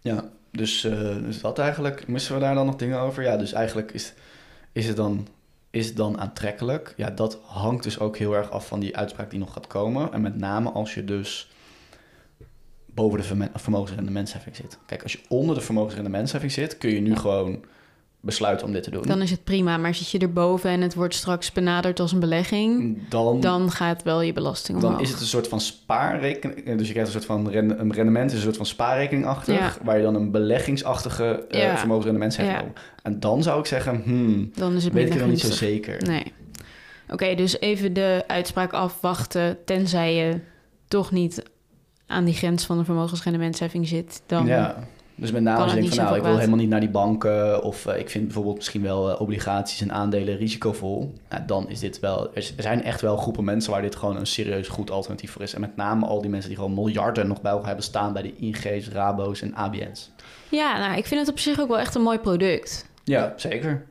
[0.02, 2.08] Ja, dus, eh, dus dat eigenlijk.
[2.08, 3.24] Missen we daar dan nog dingen over?
[3.24, 4.14] Ja, dus eigenlijk is,
[4.72, 5.28] is, het dan,
[5.70, 6.94] is het dan aantrekkelijk?
[6.98, 10.14] Ja, dat hangt dus ook heel erg af van die uitspraak die nog gaat komen.
[10.14, 11.50] En met name als je dus
[12.86, 14.78] boven de verme- vermogensrendementsheffing zit.
[14.86, 17.66] Kijk, als je onder de vermogensrendementsheffing zit, kun je nu gewoon
[18.26, 19.02] besluiten om dit te doen.
[19.04, 22.20] Dan is het prima, maar zit je erboven en het wordt straks benaderd als een
[22.20, 24.92] belegging, dan, dan gaat wel je belasting omhoog.
[24.94, 26.66] dan is het een soort van spaarrekening.
[26.66, 29.26] eh, Dus je krijgt een soort van rende- een rendement, is een soort van spaarrekening
[29.26, 29.74] achter, Ja.
[29.84, 31.78] waar je dan een beleggingsachtige eh Ja.
[31.78, 32.66] vermogensrendementsheffing Ja.
[32.68, 32.80] op.
[33.04, 36.04] En dan zou ik zeggen, hmm, Dan is het weet ik nog niet zo zeker.
[36.08, 36.34] Nee.
[37.10, 40.40] Oké, dus even de uitspraak afwachten, tenzij je
[40.88, 41.44] toch niet
[42.08, 44.22] aan die grens van de vermogensrendementsheffing zit.
[44.26, 44.88] Dan Ja.
[45.18, 47.64] Dus met name als je denkt van nou, ik wil helemaal niet naar die banken
[47.64, 51.14] of eh, ik vind bijvoorbeeld misschien wel eh, obligaties en aandelen risicovol.
[51.30, 54.28] Nou, dan is dit wel, er zijn echt wel groepen mensen waar dit gewoon een
[54.28, 55.54] serieus goed alternatief voor is.
[55.54, 58.22] En met name al die mensen die gewoon miljarden nog bij elkaar hebben staan bij
[58.22, 60.12] de ING's, Rabo's en ABN's.
[60.50, 62.90] Ja, nou, ik vind het op zich ook wel echt een mooi product.
[63.04, 63.86] Ja, zeker.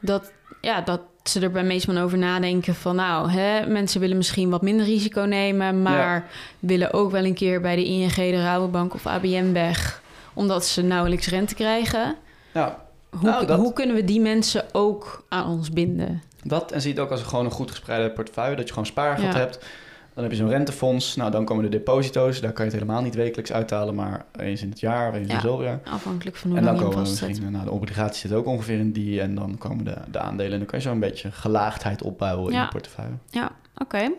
[0.00, 2.96] Dat, ja, dat ze er bij Meesman over nadenken van...
[2.96, 5.82] nou, hè, mensen willen misschien wat minder risico nemen...
[5.82, 10.02] maar willen ook wel een keer bij de ING, de Rabobank of ABN weg...
[10.38, 12.16] omdat ze nauwelijks rente krijgen.
[12.54, 16.22] Ja, Hoe, Nou, dat- hoe kunnen we die mensen ook aan ons binden?
[16.42, 19.32] dat en zie het ook als gewoon een goed gespreide portefeuille, dat je gewoon spaargeld
[19.32, 19.38] Ja.
[19.38, 19.58] hebt.
[20.14, 21.16] Dan heb je zo'n rentefonds.
[21.16, 22.40] Nou, dan komen de deposito's.
[22.40, 25.50] Daar kan je het helemaal niet wekelijks uithalen, maar eens in het jaar, eens in
[25.50, 25.56] Ja.
[25.62, 25.80] jaar.
[25.84, 28.92] Afhankelijk van hoe En dan komen we misschien, nou, de obligaties zitten ook ongeveer in
[28.92, 29.20] die.
[29.20, 30.52] En dan komen de, de aandelen.
[30.52, 33.14] En dan kan je zo een beetje gelaagdheid opbouwen in je portefeuille.
[33.30, 34.10] Ja, oké.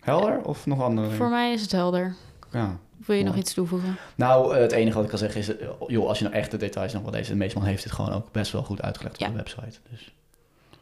[0.00, 1.10] Helder of nog andere?
[1.10, 2.14] Voor mij is het helder.
[2.52, 2.78] Ja.
[3.06, 3.96] Wil je nog iets toevoegen?
[4.14, 6.50] Nou, eh, het enige wat ik kan zeggen is, eh, joh, als je nou echt
[6.50, 9.18] de details nog wel leest, en Meesman heeft dit gewoon ook best wel goed uitgelegd
[9.18, 9.26] Ja.
[9.26, 9.78] op de website.
[9.90, 10.14] Dus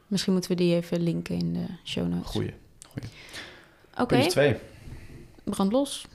[0.07, 2.31] Misschien moeten we die even linken in de show notes.
[2.31, 2.55] goeie.
[3.93, 4.57] Oké, Puntje twee.
[5.45, 6.07] brand los.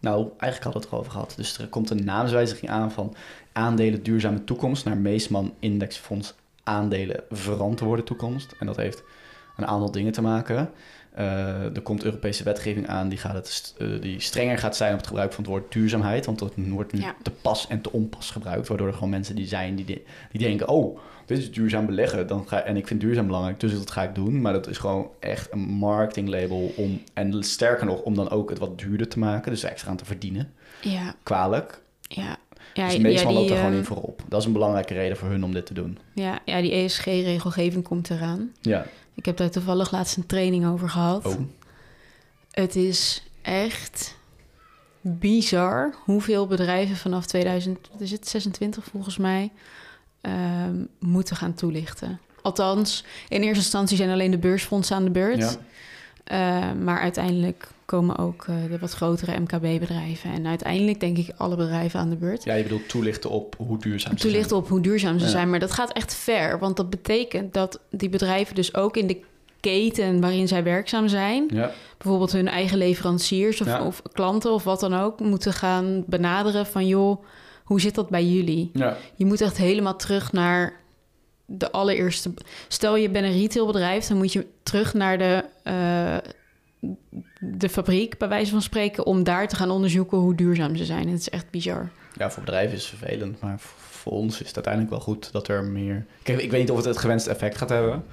[0.00, 1.32] Nou, eigenlijk hadden we het erover gehad.
[1.36, 3.14] Dus er komt een naamswijziging aan van
[3.52, 8.54] aandelen duurzame toekomst naar Meesman Indexfonds aandelen verantwoorde toekomst.
[8.58, 9.02] En dat heeft
[9.56, 10.70] een aantal dingen te maken.
[11.14, 14.98] Eh, er komt Europese wetgeving aan die, gaat het, eh, die strenger gaat zijn op
[14.98, 16.26] het gebruik van het woord duurzaamheid.
[16.26, 17.14] Want dat wordt nu Ja.
[17.22, 18.68] te pas en te onpas gebruikt.
[18.68, 20.68] Waardoor er gewoon mensen die zijn die, de- die denken...
[20.68, 22.26] oh, dit is duurzaam beleggen.
[22.26, 24.40] Dan ga, en ik vind duurzaam belangrijk, dus dat ga ik doen.
[24.40, 27.02] Maar dat is gewoon echt een marketinglabel om...
[27.14, 29.50] en sterker nog, om dan ook het wat duurder te maken.
[29.52, 30.52] Dus extra aan te verdienen.
[30.80, 31.80] Ja, Kwalijk.
[32.00, 32.36] ja.
[32.74, 34.22] Ja, dus meestal ja, loopt er gewoon ehm, in voorop.
[34.28, 35.98] Dat is een belangrijke reden voor hun om dit te doen.
[36.14, 38.52] Ja, ja, die ESG-regelgeving komt eraan.
[38.60, 38.86] Ja.
[39.14, 41.26] Ik heb daar toevallig laatst een training over gehad.
[41.26, 41.40] Oh.
[42.50, 44.16] Het is echt
[45.00, 49.52] bizar hoeveel bedrijven vanaf 2026 volgens mij
[50.20, 52.20] ehm, moeten gaan toelichten.
[52.42, 55.38] Althans, in eerste instantie zijn alleen de beursfondsen aan de beurt.
[55.38, 55.56] Ja.
[56.24, 60.32] Eh, maar uiteindelijk komen ook eh, de wat grotere MKB-bedrijven.
[60.32, 62.44] En uiteindelijk denk ik alle bedrijven aan de beurt.
[62.44, 65.30] ja, je bedoelt toelichten op hoe duurzaam ze Toelichten op hoe duurzaam ze Ja.
[65.30, 65.50] zijn.
[65.50, 66.58] Maar dat gaat echt ver.
[66.58, 69.20] Want dat betekent dat die bedrijven dus ook in de
[69.60, 71.46] keten waarin zij werkzaam zijn...
[71.50, 71.60] zijn.
[71.62, 71.70] Ja.
[71.98, 73.86] bijvoorbeeld hun eigen leveranciers of, Ja.
[73.86, 75.20] of klanten of wat dan ook...
[75.20, 76.86] moeten gaan benaderen van...
[76.86, 77.24] joh,
[77.64, 78.70] hoe zit dat bij jullie?
[78.72, 78.96] Ja.
[79.14, 80.72] Je moet echt helemaal terug naar
[81.58, 82.34] de allereerste...
[82.68, 86.16] Stel je bent een retailbedrijf, dan moet je terug naar de, eh,
[87.40, 88.18] de fabriek...
[88.18, 91.08] bij wijze van spreken, om daar te gaan onderzoeken hoe duurzaam ze zijn.
[91.08, 91.90] Het is echt bizar.
[92.16, 93.40] ja, voor bedrijven is het vervelend.
[93.40, 93.56] Maar
[93.90, 96.06] voor ons is het uiteindelijk wel goed dat er meer...
[96.22, 98.04] Kijk, ik weet niet of het het gewenste effect gaat hebben.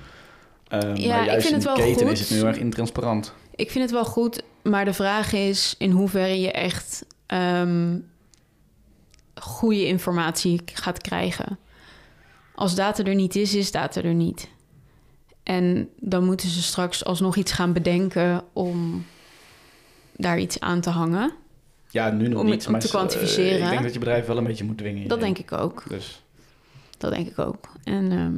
[0.67, 2.11] Ehm, Ja, maar ik juist vind in het de wel keten goed.
[2.11, 3.33] is het nu heel erg intransparant.
[3.55, 7.97] Ik vind het wel goed, maar de vraag is in hoeverre je echt ehm,
[9.35, 11.57] goede informatie gaat krijgen.
[12.59, 14.49] Als data er niet is, is data er niet.
[15.43, 19.05] En dan moeten ze straks alsnog iets gaan bedenken om
[20.15, 21.33] daar iets aan te hangen.
[21.89, 22.65] Ja, nu nog Om niet.
[22.65, 23.61] om maar te eh, kwantificeren.
[23.63, 25.07] ik denk dat je bedrijf wel een beetje moet dwingen.
[25.07, 25.83] Dat denk ik ook.
[25.87, 26.23] Dus
[26.97, 27.69] Dat denk ik ook.
[27.83, 28.35] En ehm,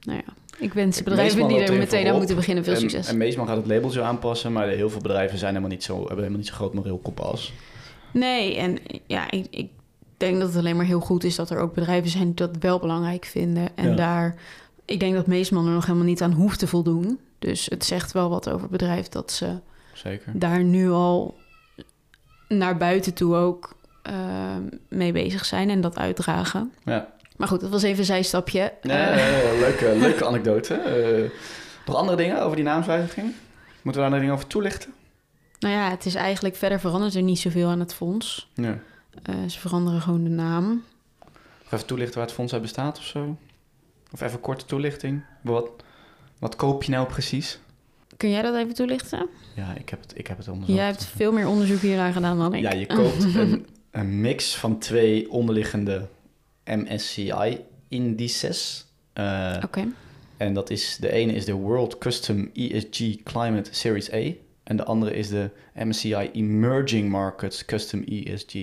[0.00, 3.08] nou ja, ik wens bedrijven die er meteen aan moeten beginnen veel en, succes.
[3.08, 6.16] En Meesman gaat het labeltje aanpassen, maar heel veel bedrijven zijn helemaal niet zo, hebben
[6.16, 7.52] helemaal niet zo groot moreel kompas.
[8.12, 9.68] Nee, en ja, ik, ik
[10.22, 12.50] denk dat het alleen maar heel goed is dat er ook bedrijven zijn die dat
[12.60, 13.68] wel belangrijk vinden.
[13.76, 13.94] En Ja.
[13.96, 14.34] daar,
[14.84, 17.20] ik denk dat Meesman er nog helemaal niet aan hoeft te voldoen.
[17.38, 19.58] Dus het zegt wel wat over het bedrijf dat ze
[19.94, 20.32] Zeker.
[20.38, 21.34] daar nu al
[22.48, 24.14] naar buiten toe ook eh,
[24.88, 26.72] mee bezig zijn en dat uitdragen.
[26.84, 27.08] Ja.
[27.36, 28.72] Maar goed, dat was even een zijstapje.
[28.82, 30.74] Ja, Eh, leuke, leuke anekdote.
[30.74, 31.30] Eh,
[31.86, 33.32] nog andere dingen over die naamswijziging?
[33.82, 34.92] Moeten we daar nog dingen over toelichten?
[35.58, 38.50] Nou ja, het is eigenlijk verder verandert er niet zoveel aan het fonds.
[38.54, 38.78] Ja.
[39.22, 40.82] Eh, ze veranderen gewoon de naam.
[41.64, 43.36] Of even toelichten waar het fonds uit bestaat of zo?
[44.12, 45.24] Of even korte toelichting.
[45.40, 45.70] Wat,
[46.38, 47.58] wat koop je nou precies?
[48.16, 49.28] Kun jij dat even toelichten?
[49.54, 50.78] Ja, ik heb het, ik heb het onderzocht.
[50.78, 52.62] Jij hebt veel meer onderzoek hieraan gedaan dan ik.
[52.62, 56.08] Ja, je koopt een, een mix van twee onderliggende
[56.64, 58.86] MSCI-indices.
[59.12, 59.86] Eh, Oké.
[60.36, 64.32] En dat is, de ene is de World Custom ESG Climate Series A.
[64.62, 68.54] En de andere is de MSCI Emerging Markets Custom ESG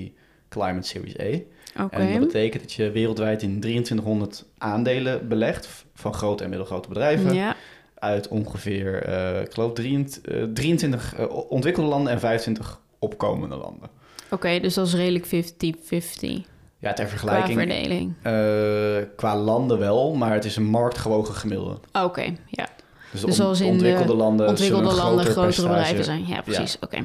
[0.50, 1.40] Climate Series A.
[1.84, 1.96] Oké.
[1.96, 7.34] En dat betekent dat je wereldwijd in 2300 aandelen belegt van grote en middelgrote bedrijven.
[7.34, 7.56] Ja,
[7.96, 13.90] Uit ongeveer, eh, ik geloof, 23, eh, 23 eh, ontwikkelde landen en 25 opkomende landen.
[14.30, 16.46] oké, dus dat is redelijk 50-50
[16.80, 18.14] Ja, ter qua vergelijking, verdeling.
[18.22, 21.80] eh, qua landen wel, maar het is een marktgewogen gemiddelde.
[22.04, 22.68] Oké, ja.
[23.12, 26.28] Dus, Dus on- in de ontwikkelde landen Ontwikkelde grotere bedrijven zijn.
[26.28, 26.78] Ja, precies.
[26.82, 26.98] Oké.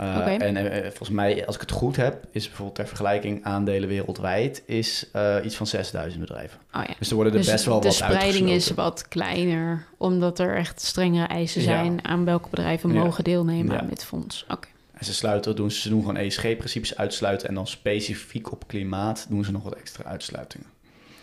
[0.00, 0.30] Uh, Oké.
[0.30, 4.62] En eh, volgens mij, als ik het goed heb, is bijvoorbeeld ter vergelijking aandelen wereldwijd
[4.66, 6.60] is eh, iets van 6000 bedrijven.
[6.72, 6.94] Oh ja.
[6.98, 8.74] Dus er worden er Dus best wel de wat spreiding is uitgesloten.
[8.84, 11.66] wat kleiner, omdat er echt strengere eisen Ja.
[11.66, 13.02] zijn aan welke bedrijven Ja.
[13.02, 13.80] mogen deelnemen Ja.
[13.80, 14.44] aan dit fonds.
[14.48, 14.68] Oké.
[14.92, 19.44] En ze sluiten, doen, ze doen gewoon ESG-principes uitsluiten en dan specifiek op klimaat doen
[19.44, 20.66] ze nog wat extra uitsluitingen.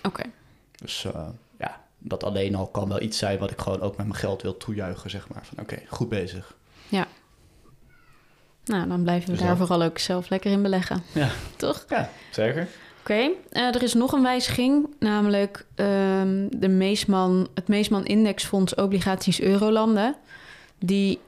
[0.03, 0.23] Oké.
[0.75, 1.27] Dus eh,
[1.59, 4.41] ja, dat alleen al kan wel iets zijn wat ik gewoon ook met mijn geld
[4.41, 5.45] wil toejuichen, zeg maar.
[5.45, 6.55] Van oké, goed bezig.
[8.71, 9.67] Nou, dan blijven we Dus daar dat.
[9.67, 11.03] vooral ook zelf lekker in beleggen.
[11.11, 11.29] Ja.
[11.55, 11.85] Toch?
[11.89, 12.67] Ja, zeker.
[12.99, 19.41] Oké, eh, er is nog een wijziging, namelijk ehm, de Meesman, het Meesman Indexfonds Obligaties
[19.41, 20.15] Eurolanden.
[20.79, 21.19] Die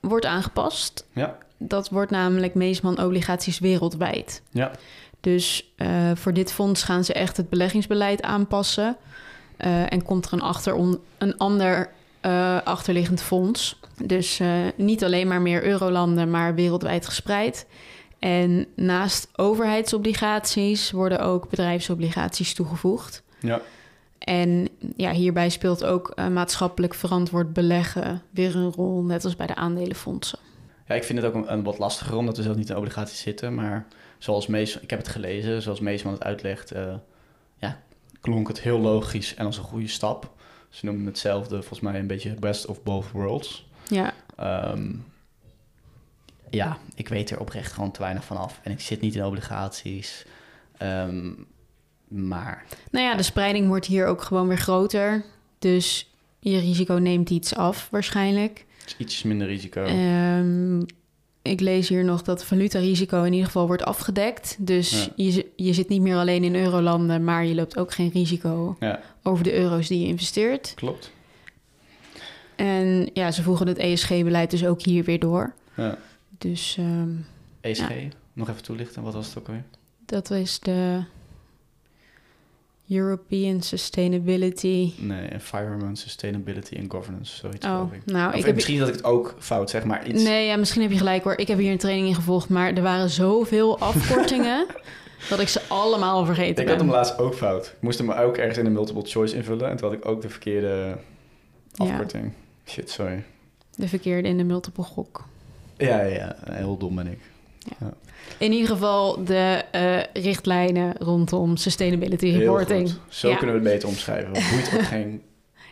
[0.00, 1.06] wordt aangepast.
[1.12, 1.36] Ja.
[1.58, 4.42] Dat wordt namelijk Meesman Obligaties Wereldwijd.
[4.50, 4.70] Ja.
[5.20, 8.96] Dus eh, voor dit fonds gaan ze echt het beleggingsbeleid aanpassen.
[9.56, 13.80] Eh, en komt er een, achteron, een ander eh, achterliggend fonds.
[14.04, 17.66] Dus eh, niet alleen maar meer eurolanden, maar wereldwijd gespreid.
[18.18, 23.22] En naast overheidsobligaties worden ook bedrijfsobligaties toegevoegd.
[23.40, 23.60] Ja.
[24.18, 29.46] En ja, hierbij speelt ook eh, maatschappelijk verantwoord beleggen weer een rol, net als bij
[29.46, 30.38] de aandelenfondsen.
[30.86, 33.20] Ja, ik vind het ook een, een wat lastiger omdat we zelf niet in obligaties
[33.20, 33.54] zitten.
[33.54, 33.86] Maar
[34.18, 36.72] zoals Mees, ik heb het gelezen, zoals Meesman het uitlegt,
[37.56, 37.80] ja,
[38.20, 40.36] klonk het heel logisch en als een goede stap.
[40.68, 43.66] Ze noemen hetzelfde, volgens mij een beetje best of both worlds.
[43.88, 44.94] Ja, Ehm,
[46.50, 48.60] ja, ik weet er oprecht gewoon te weinig van af.
[48.62, 50.24] En ik zit niet in obligaties.
[50.76, 51.30] Ehm,
[52.08, 55.24] maar nou ja, de spreiding wordt hier ook gewoon weer groter.
[55.58, 58.64] Dus je risico neemt iets af waarschijnlijk.
[58.98, 59.84] iets minder risico.
[59.84, 60.82] Ehm,
[61.48, 64.56] ik lees hier nog dat valutarisico in ieder geval wordt afgedekt.
[64.58, 65.12] Dus Ja.
[65.24, 69.00] je, je zit niet meer alleen in eurolanden, maar je loopt ook geen risico Ja,
[69.22, 70.72] over de euro's die je investeert.
[70.74, 71.10] klopt.
[72.56, 75.52] En ja, ze voegen het ESG-beleid dus ook hier weer door.
[75.76, 75.98] Ja.
[76.38, 77.08] Dus ehm,
[77.60, 77.88] ESG,
[78.32, 79.64] nog even toelichten, wat was het ook alweer?
[80.06, 81.00] dat is de
[82.88, 84.92] European Sustainability.
[84.98, 88.04] Nee, Environment, Sustainability and Governance, zoiets Oh, geloof ik.
[88.06, 88.54] nou, Of ik heb...
[88.54, 90.22] misschien dat ik het ook fout zeg, maar iets...
[90.22, 91.36] Nee, ja, misschien heb je gelijk hoor.
[91.36, 94.66] Ik heb hier een training in gevolgd, maar er waren zoveel afkortingen
[95.28, 97.66] dat ik ze allemaal vergeten Ik had hem laatst ook fout.
[97.66, 99.68] Ik moest hem ook ergens in de multiple choice invullen.
[99.70, 100.98] En toen had ik ook de verkeerde
[101.72, 101.84] Ja.
[101.84, 102.32] afkorting.
[102.66, 103.24] Shit, sorry.
[103.74, 105.24] De verkeerde in de multiple gok.
[105.76, 107.18] Ja, ja, ja, heel dom ben ik.
[108.38, 112.92] In ieder geval de eh, richtlijnen rondom sustainability reporting.
[113.08, 113.36] Zo Ja.
[113.36, 114.32] kunnen we het beter omschrijven.
[114.32, 115.22] Boeit ook geen...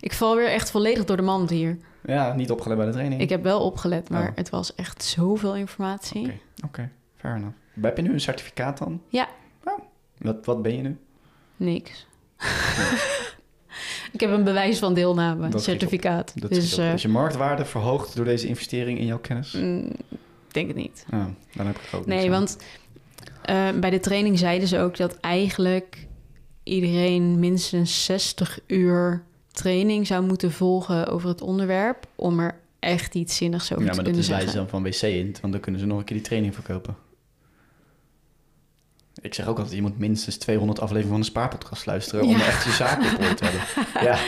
[0.01, 1.79] Ik val weer echt volledig door de mand hier.
[2.05, 3.21] Ja, niet opgelet bij de training.
[3.21, 4.37] Ik heb wel opgelet, maar Oh.
[4.37, 6.21] het was echt zoveel informatie.
[6.23, 6.91] Oké, oké.
[7.17, 7.55] Fair enough.
[7.81, 9.01] Heb je nu een certificaat dan?
[9.09, 9.29] Ja.
[9.65, 9.79] Oh.
[10.19, 10.97] Wat, wat ben je nu?
[11.57, 12.07] Niks.
[14.13, 16.33] ik heb een bewijs van deelname, Dat certificaat.
[16.41, 19.53] Dat dus is, eh, is je marktwaarde verhoogd door deze investering in jouw kennis?
[19.53, 19.93] mm,
[20.57, 21.05] denk het niet.
[21.13, 22.57] Oh, dan heb ik ook Nee, want
[23.43, 26.07] eh, bij de training zeiden ze ook dat eigenlijk
[26.63, 33.37] iedereen minstens 60 uur training zou moeten volgen over het onderwerp om er echt iets
[33.37, 34.57] zinnigs over Ja, te maar dat kunnen is wij zeggen.
[34.59, 36.97] dan van WC in, want dan kunnen ze nog een keer die training verkopen.
[39.23, 42.47] Ik zeg ook altijd, je moet minstens 200 afleveringen van de Spaarpodcast luisteren om Ja.
[42.47, 42.99] echt je zaak
[43.31, 43.61] op te hebben.
[44.09, 44.19] Ja,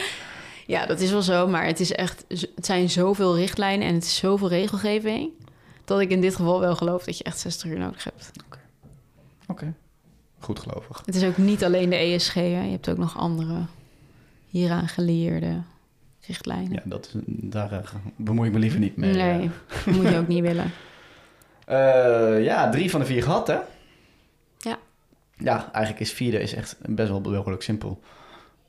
[0.66, 4.04] Ja, dat is wel zo, maar het is echt, het zijn zoveel richtlijnen en het
[4.04, 5.30] is zoveel regelgeving
[5.88, 8.30] dat ik in dit geval wel geloof dat je echt 60 uur nodig hebt.
[9.46, 9.72] oké.
[10.40, 11.02] Goed gelovig.
[11.04, 12.40] Het is ook niet alleen de ESG, hè.
[12.64, 13.54] je hebt ook nog andere
[14.48, 15.60] hieraan geleerde
[16.26, 16.72] richtlijnen.
[16.72, 17.78] Ja, dat, is- daar eh,
[18.16, 19.14] bemoei ik me liever niet mee.
[19.14, 19.50] nee,
[19.84, 20.70] dat moet je ook niet willen.
[21.64, 23.56] Eh, ja, drie van de vier gehad, hè?
[24.58, 24.78] Ja.
[25.36, 28.00] Ja, eigenlijk is vierde is echt best wel behoorlijk simpel.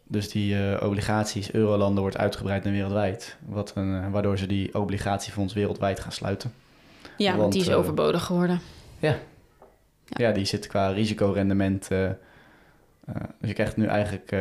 [0.08, 3.38] Dus die eh, obligaties, eurolanden, wordt uitgebreid naar wereldwijd.
[3.46, 6.54] Wat een, eh, waardoor ze die obligatiefonds wereldwijd gaan sluiten.
[7.20, 8.60] Ja, want, die is eh, overbodig geworden.
[10.08, 11.92] Ja, die zit qua risicorendement.
[11.92, 12.16] eh eh,
[13.40, 14.32] dus je krijgt nu eigenlijk.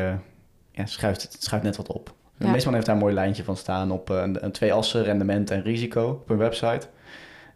[0.71, 2.15] ja, schuift, het schuift net wat op.
[2.37, 2.51] Ja.
[2.51, 5.63] Meestal heeft daar een mooi lijntje van staan op een, een twee assen, rendement en
[5.63, 6.87] risico op een website.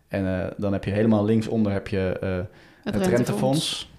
[0.09, 2.37] En dan heb je helemaal linksonder heb je eh,
[2.85, 3.91] Het, het, rentefonds.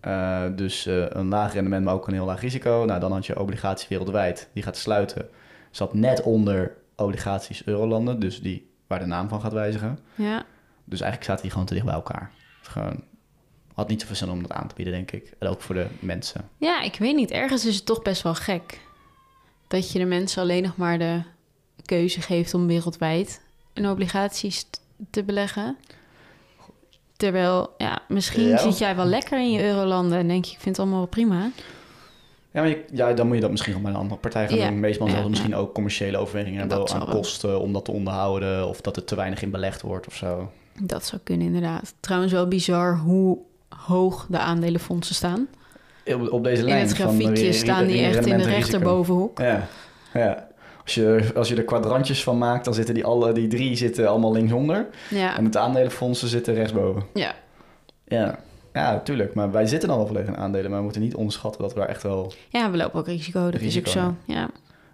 [0.00, 0.56] rentefonds.
[0.56, 0.86] Dus
[1.16, 2.84] een laag rendement, maar ook een heel laag risico.
[2.86, 4.48] Nou, dan had je obligatie wereldwijd.
[4.52, 5.28] Die gaat sluiten.
[5.70, 8.20] Zat net onder obligaties Eurolanden.
[8.20, 9.98] Dus die waar de naam van gaat wijzigen.
[10.14, 10.44] Ja,
[10.88, 12.30] Dus eigenlijk zaten die gewoon te dicht bij elkaar.
[12.58, 13.02] Dus gewoon,
[13.74, 15.32] had niet zoveel zin om dat aan te bieden, denk ik.
[15.38, 16.48] En ook voor de mensen.
[16.56, 17.30] Ja, ik weet niet.
[17.30, 18.80] Ergens is het toch best wel gek.
[19.68, 21.22] Dat je de mensen alleen nog maar de
[21.84, 23.40] keuze geeft om wereldwijd
[23.72, 24.66] in obligaties
[25.10, 25.76] te beleggen.
[27.16, 28.56] Terwijl, ja, misschien Ja.
[28.58, 31.08] zit jij wel lekker in je eurolanden en denk je, ik vind het allemaal wel
[31.08, 31.50] prima.
[32.52, 34.56] Ja, maar je- ja, dan moet je dat misschien gewoon bij een andere partij gaan
[34.58, 34.68] Ja.
[34.68, 34.80] doen.
[34.80, 35.28] Meestal Ja, zal ja.
[35.28, 38.68] misschien ook commerciële overwegingen hebben aan kosten om dat te onderhouden.
[38.68, 40.52] Of dat er te weinig in belegd wordt of zo.
[40.80, 41.94] Dat zou kunnen, inderdaad.
[42.00, 43.38] Trouwens wel bizar hoe
[43.68, 45.48] hoog de aandelenfondsen staan.
[46.06, 49.38] Op, op deze In lijn het van, grafiekje staan die echt in de rechterbovenhoek.
[49.38, 49.66] Ja,
[50.14, 50.46] ja.
[50.82, 54.08] Als je, als je er kwadrantjes van maakt, dan zitten die, alle, die drie zitten
[54.08, 54.86] allemaal linksonder.
[55.10, 57.02] Ja, En het aandelenfondsen zitten rechtsboven.
[57.14, 57.34] ja.
[58.10, 58.38] Ja,
[58.72, 59.34] ja, natuurlijk.
[59.34, 60.68] Maar wij zitten al wel volledig in aandelen.
[60.68, 62.32] Maar we moeten niet onderschatten dat we daar echt wel...
[62.48, 64.14] ja, we lopen ook risico, dat Risico, is ook zo.
[64.32, 64.48] Ja.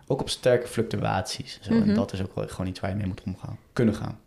[0.06, 1.58] Ook op sterke fluctuaties.
[1.62, 1.74] Zo.
[1.74, 1.88] Mhm.
[1.88, 3.58] En dat is ook wel gewoon iets waar je mee moet omgaan.
[3.72, 4.18] Kunnen gaan.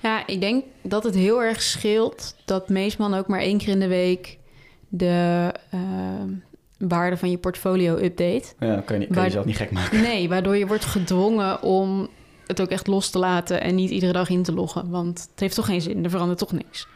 [0.00, 3.80] Ja, ik denk dat het heel erg scheelt dat Meesman ook maar één keer in
[3.80, 4.38] de week
[4.88, 6.28] de ehm,
[6.78, 8.44] waarde van je portfolio update.
[8.58, 10.00] Ja, kan je, kan je jezelf niet gek maken.
[10.00, 12.08] Nee, waardoor je wordt gedwongen om
[12.46, 14.90] het ook echt los te laten en niet iedere dag in te loggen.
[14.90, 16.88] Want het heeft toch geen zin, er verandert toch niks.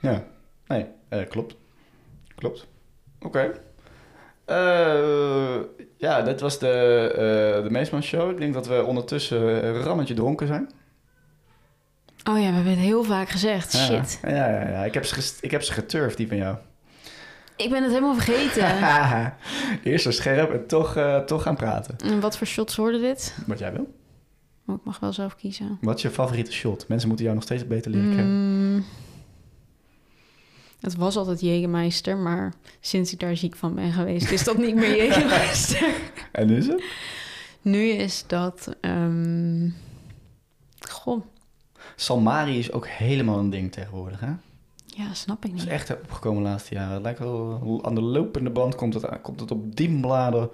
[0.00, 0.24] Ja,
[0.66, 1.56] nee, eh, klopt.
[2.34, 2.66] Klopt.
[3.20, 3.52] Oké.
[4.44, 5.58] Eh,
[5.96, 6.68] ja, dit was de,
[7.10, 8.30] eh de Meesman Show.
[8.30, 10.70] Ik denk dat we ondertussen een rammetje dronken zijn.
[12.24, 13.72] Oh ja, we hebben het heel vaak gezegd.
[13.72, 13.78] Ja.
[13.84, 14.18] Shit.
[14.22, 14.84] Ja, ja, ja.
[14.84, 16.56] Ik heb ze, ik heb ze geturfd, die van jou.
[17.56, 18.78] Ik ben het helemaal vergeten.
[19.92, 21.96] Eerst zo scherp en toch, eh, toch gaan praten.
[22.04, 23.34] en wat voor shots worden dit?
[23.46, 23.94] Wat jij wil.
[24.66, 25.78] Oh, ik mag wel zelf kiezen.
[25.80, 26.88] Wat is je favoriete shot?
[26.88, 28.72] Mensen moeten jou nog steeds beter leren kennen.
[28.74, 28.84] Mm,
[30.80, 34.74] het was altijd Jägermeister, maar sinds ik daar ziek van ben geweest, is dat niet
[34.74, 35.88] meer Jägermeister.
[36.32, 36.82] En nu is het?
[37.62, 38.76] nu is dat.
[38.80, 39.68] ehm,
[40.88, 41.24] Goh,
[42.00, 44.30] Salmari is ook helemaal een ding tegenwoordig, hè?
[44.86, 45.72] ja, snap ik Dat is niet.
[45.72, 46.92] echt opgekomen de laatste jaren.
[46.92, 50.50] Het lijkt wel aan de lopende band komt het, komt het op die bladen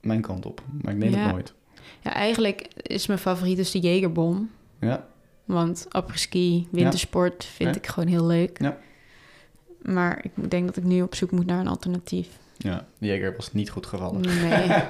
[0.00, 0.62] mijn kant op.
[0.82, 1.18] Maar ik neem Ja.
[1.18, 1.54] het nooit.
[2.00, 4.50] Ja, eigenlijk is mijn favoriet dus de Jägerbom.
[4.80, 5.06] Ja,
[5.44, 7.76] Want apres-ski, wintersport vind Ja.
[7.80, 8.60] ik gewoon heel leuk.
[8.62, 8.78] Ja.
[9.82, 12.28] Maar ik denk dat ik nu op zoek moet naar een alternatief.
[12.56, 12.86] ja.
[12.98, 14.20] de Jager was niet goed gevallen.
[14.20, 14.66] Nee,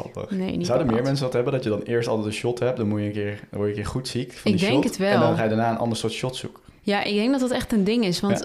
[0.00, 0.30] Grappig.
[0.30, 1.52] nee niet Zouden meer mensen dat hebben?
[1.52, 3.62] Dat je dan eerst altijd een shot hebt, dan, moet je een keer, dan word
[3.62, 4.84] je een keer goed ziek van Ik die denk shot.
[4.84, 5.12] het wel.
[5.12, 6.62] En dan ga je daarna een ander soort shot zoeken.
[6.82, 8.20] Ja, ik denk dat dat echt een ding is.
[8.20, 8.44] Want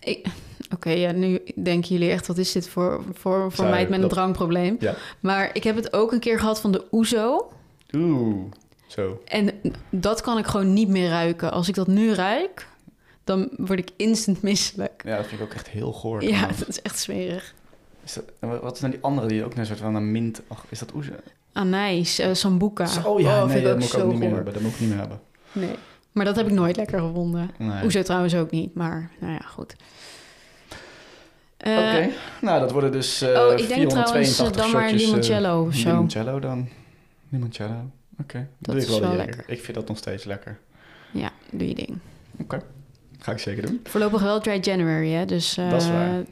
[0.00, 0.26] ik...
[0.74, 4.08] Oké, ja, nu denken jullie echt, wat is dit voor, voor, voor meid met een
[4.08, 4.76] drankprobleem?
[4.80, 4.94] Ja.
[5.20, 7.52] Maar ik heb het ook een keer gehad van de Oezo.
[7.94, 8.44] Oeh,
[8.86, 9.22] zo.
[9.24, 9.50] En
[9.90, 11.52] dat kan ik gewoon niet meer ruiken.
[11.52, 12.66] Als ik dat nu ruik,
[13.24, 15.02] dan word ik instant misselijk.
[15.04, 16.22] Ja, dat vind ik ook echt heel goor.
[16.22, 17.54] Ja, dat is echt smerig.
[18.08, 20.42] Is dat, en wat is nou die andere die ook een soort van een mint...
[20.48, 21.12] Ach, is dat oeze?
[21.52, 22.84] Anijs, sambuca.
[22.84, 24.52] Ja, oh, nee, ik dat moet ik ook niet meer hebben.
[24.52, 25.20] Dat moet ik niet meer hebben.
[25.52, 25.74] Nee.
[26.12, 27.50] Maar dat heb ik nooit lekker gevonden.
[27.58, 27.84] Nee.
[27.84, 29.76] Oezo trouwens ook niet, maar nou ja, goed.
[31.56, 35.06] Eh, Oké, nou dat worden dus eh oh, ik denk 482 trouwens dan maar shotjes,
[35.08, 35.88] limoncello of zo.
[35.88, 36.68] Limoncello dan.
[37.28, 37.90] Limoncello,
[38.20, 38.48] oké.
[38.58, 39.44] Dat doe is ik wel, lekker.
[39.46, 40.58] Ik vind dat nog steeds lekker.
[41.10, 41.98] Ja, doe je ding.
[42.40, 42.62] Oké,
[43.18, 43.80] ga ik zeker doen.
[43.84, 45.24] Voorlopig wel dry January, hè?
[45.24, 46.22] Dus eh, Dat is waar.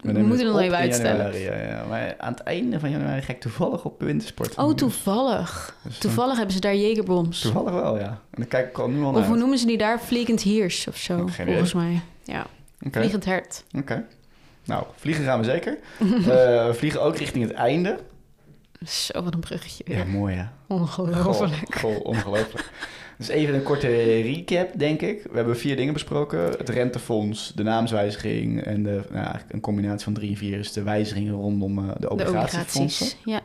[0.00, 1.32] We, moeten het nog even uitstellen.
[1.32, 1.84] januari, ja, ja.
[1.88, 4.54] Maar aan het einde van januari ga ik toevallig op wintersport.
[4.58, 5.76] Oh, toevallig.
[5.82, 7.40] Dus dan- Toevallig hebben ze daar Jägerbombs.
[7.40, 8.06] Toevallig wel, ja.
[8.08, 9.38] En dan kijk ik al nu al Of naar hoe uit.
[9.40, 10.00] noemen ze die daar?
[10.00, 12.00] Vliegend hiers of zo, Geen volgens mij.
[12.24, 12.46] Ja,
[12.90, 13.64] vliegend hert.
[13.78, 14.04] oké.
[14.64, 15.78] Nou, vliegen gaan we zeker.
[16.00, 17.98] Eh, we vliegen ook richting het einde.
[18.86, 20.06] Zo, wat een bruggetje Ja, weer.
[20.06, 20.44] mooi hè.
[20.66, 21.76] Ongelooflijk.
[21.78, 22.70] Goh, goh, ongelooflijk.
[23.26, 23.86] Dus even een korte
[24.20, 25.22] recap, denk ik.
[25.22, 26.38] We hebben vier dingen besproken.
[26.40, 30.72] Het rentefonds, de naamswijziging en de, nou, eigenlijk een combinatie van drie en vier is
[30.72, 33.06] de wijzigingen rondom eh, de De obligatiefondsen.
[33.06, 33.16] obligaties.
[33.24, 33.40] Ja.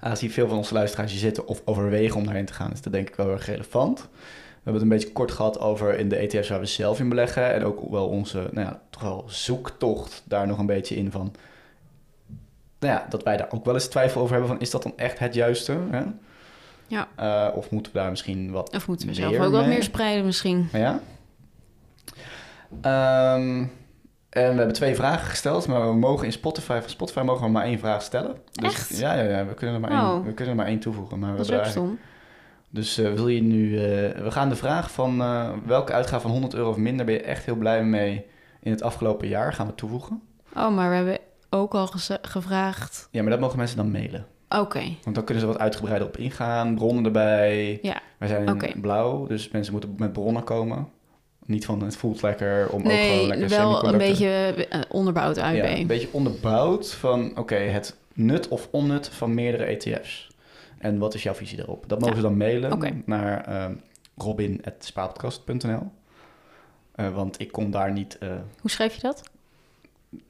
[0.00, 2.92] Aangezien veel van onze luisteraars hier zitten of overwegen om daarin te gaan, is dat
[2.92, 3.98] denk ik wel heel erg relevant.
[4.00, 7.08] We hebben het een beetje kort gehad over in de ETF's waar we zelf in
[7.08, 7.52] beleggen.
[7.54, 11.34] En ook wel onze, nou ja, toch wel zoektocht daar nog een beetje in van...
[12.78, 14.92] Nou ja, dat wij daar ook wel eens twijfel over hebben van, is dat dan
[14.96, 15.76] echt het juiste?
[15.90, 16.02] Hè?
[16.86, 17.08] Ja.
[17.16, 19.66] Eh, of moeten we daar misschien wat Of moeten we zelf ook wat mee?
[19.68, 20.68] meer spreiden misschien?
[20.72, 21.00] Ja.
[22.80, 23.58] Ehm,
[24.30, 27.50] en we hebben twee vragen gesteld, maar we mogen in Spotify, van Spotify mogen we
[27.50, 28.36] maar één vraag stellen.
[28.52, 28.98] Dus, Echt?
[28.98, 30.10] Ja, ja, ja, we kunnen er maar, Oh.
[30.14, 31.18] één, we kunnen er maar één toevoegen.
[31.18, 31.98] Maar we Dat is hebben stom.
[32.70, 33.76] Dus eh, wil je nu...
[33.78, 35.16] eh, we gaan de vraag van
[35.66, 38.26] welke uitgave van 100 euro of minder ben je echt heel blij mee
[38.60, 40.22] in het afgelopen jaar gaan we toevoegen.
[40.56, 41.18] Oh, maar we hebben
[41.50, 41.88] ook al
[42.22, 43.08] gevraagd.
[43.10, 44.26] Ja, maar dat mogen mensen dan mailen.
[44.48, 47.78] Oké, Want dan kunnen ze wat uitgebreider op ingaan, bronnen erbij.
[47.82, 48.00] ja.
[48.18, 48.80] Wij zijn Oké.
[48.80, 50.88] blauw, dus mensen moeten met bronnen komen.
[51.46, 54.28] Niet van het voelt lekker om ook gewoon lekker wel een beetje
[54.70, 55.54] eh, onderbouwd AUB.
[55.56, 60.28] Ja, een beetje onderbouwd van oké, het nut of onnut van meerdere ETF's.
[60.78, 61.84] En wat is jouw visie daarop?
[61.88, 62.20] Dat mogen Ja.
[62.20, 63.74] ze dan mailen naar ehm
[64.16, 65.90] robin.spaarpodcast.nl.
[66.94, 68.28] Eh, want ik kon daar niet, eh,
[68.60, 69.22] Hoe schrijf je dat?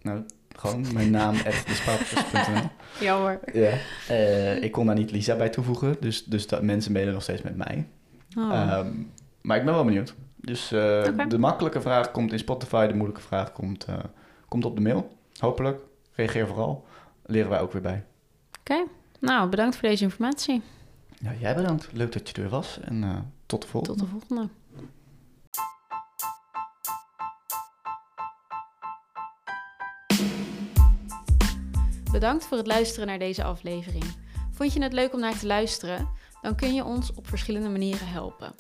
[0.03, 0.21] nou,
[0.59, 2.71] gewoon mijn naam at despaarpodcast.nl.
[3.01, 3.41] Ja hoor.
[3.53, 3.73] Ja.
[4.09, 7.43] Eh, ik kon daar niet Lisa bij toevoegen, dus, dus dat mensen mailen nog steeds
[7.43, 7.89] met mij.
[8.39, 8.53] Oh.
[8.53, 8.93] Ehm,
[9.41, 10.15] maar ik ben wel benieuwd.
[10.37, 13.99] Dus eh, de makkelijke vraag komt in Spotify, de moeilijke vraag komt, eh,
[14.49, 15.17] komt op de mail.
[15.39, 15.81] Hopelijk.
[16.13, 16.85] Reageer vooral.
[17.27, 18.05] Leren wij ook weer bij.
[18.61, 18.85] Oké,
[19.21, 20.63] nou bedankt voor deze informatie.
[21.19, 21.89] Ja, jij bedankt.
[21.93, 23.99] Leuk dat je er was en tot de volgende.
[23.99, 24.49] Tot de volgende.
[32.17, 34.05] Bedankt voor het luisteren naar deze aflevering.
[34.53, 36.09] Vond je het leuk om naar te luisteren?
[36.43, 38.55] Dan kun je ons op verschillende manieren helpen.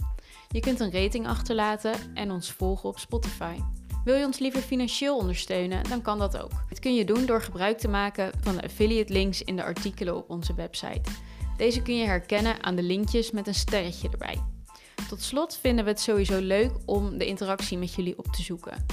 [0.49, 3.57] Je kunt een rating achterlaten en ons volgen op Spotify.
[4.05, 6.51] Wil je ons liever financieel ondersteunen, dan kan dat ook.
[6.69, 10.17] Dit kun je doen door gebruik te maken van de affiliate links in de artikelen
[10.17, 11.11] op onze website.
[11.57, 14.43] Deze kun je herkennen aan de linkjes met een sterretje erbij.
[15.09, 18.87] Tot slot vinden we het sowieso leuk om de interactie met jullie op te zoeken.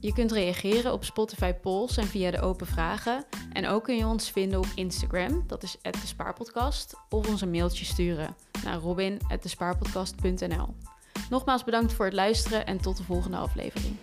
[0.00, 3.24] Je kunt reageren op Spotify polls en via de open vragen.
[3.52, 7.50] En ook kun je ons vinden op Instagram, dat is de Spaarpodcast, of ons een
[7.50, 10.74] mailtje sturen naar robin@despaarpodcast.nl.
[11.30, 13.96] Nogmaals bedankt voor het luisteren en tot de volgende aflevering.